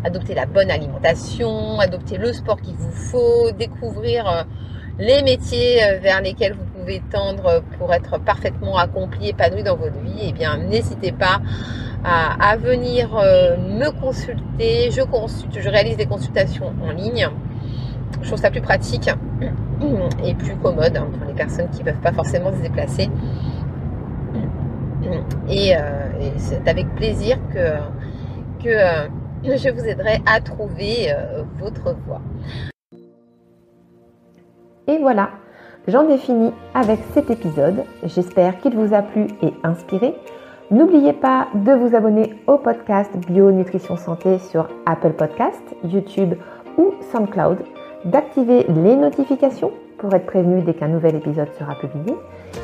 adopter 0.04 0.34
la 0.34 0.44
bonne 0.44 0.70
alimentation, 0.70 1.78
adopter 1.78 2.18
le 2.18 2.32
sport 2.32 2.60
qu'il 2.60 2.74
vous 2.74 2.90
faut, 2.90 3.50
découvrir 3.52 4.28
euh, 4.28 4.42
les 4.98 5.22
métiers 5.22 5.98
vers 6.02 6.20
lesquels 6.20 6.52
vous 6.52 6.80
pouvez 6.80 7.02
tendre 7.10 7.62
pour 7.78 7.94
être 7.94 8.18
parfaitement 8.18 8.76
accompli, 8.76 9.30
épanoui 9.30 9.62
dans 9.62 9.76
votre 9.76 9.98
vie, 9.98 10.26
eh 10.28 10.32
bien, 10.32 10.58
n'hésitez 10.58 11.10
pas 11.10 11.40
à, 12.04 12.56
venir 12.58 13.08
me 13.08 13.90
consulter. 13.90 14.92
Je 14.92 15.02
consulte, 15.02 15.58
je 15.58 15.68
réalise 15.68 15.96
des 15.96 16.06
consultations 16.06 16.72
en 16.86 16.92
ligne 16.92 17.28
je 18.24 18.28
trouve 18.30 18.40
ça 18.40 18.50
plus 18.50 18.62
pratique 18.62 19.08
et 20.24 20.34
plus 20.34 20.56
commode 20.56 20.96
hein, 20.96 21.06
pour 21.16 21.28
les 21.28 21.34
personnes 21.34 21.68
qui 21.70 21.80
ne 21.80 21.84
peuvent 21.84 22.00
pas 22.00 22.12
forcément 22.12 22.50
se 22.52 22.62
déplacer. 22.62 23.10
Et, 25.48 25.76
euh, 25.76 25.80
c'est 26.38 26.66
avec 26.66 26.88
plaisir 26.94 27.36
que, 27.52 28.64
que 28.64 28.68
euh, 28.68 29.08
je 29.44 29.68
vous 29.68 29.84
aiderai 29.84 30.22
à 30.24 30.40
trouver 30.40 31.12
euh, 31.12 31.42
votre 31.58 31.94
voie. 32.06 32.22
Et 34.86 34.98
voilà, 34.98 35.30
j'en 35.86 36.08
ai 36.08 36.16
fini 36.16 36.50
avec 36.72 37.00
cet 37.12 37.30
épisode. 37.30 37.84
J'espère 38.04 38.58
qu'il 38.60 38.74
vous 38.74 38.94
a 38.94 39.02
plu 39.02 39.26
et 39.42 39.52
inspiré. 39.62 40.14
N'oubliez 40.70 41.12
pas 41.12 41.48
de 41.54 41.72
vous 41.72 41.94
abonner 41.94 42.34
au 42.46 42.56
podcast 42.56 43.14
Bio 43.26 43.50
Nutrition 43.52 43.98
Santé 43.98 44.38
sur 44.38 44.68
Apple 44.86 45.12
Podcast, 45.12 45.62
YouTube 45.84 46.34
ou 46.78 46.94
SoundCloud 47.12 47.58
d'activer 48.04 48.66
les 48.68 48.96
notifications 48.96 49.72
pour 49.98 50.14
être 50.14 50.26
prévenu 50.26 50.62
dès 50.62 50.74
qu'un 50.74 50.88
nouvel 50.88 51.16
épisode 51.16 51.48
sera 51.58 51.74
publié. 51.76 52.14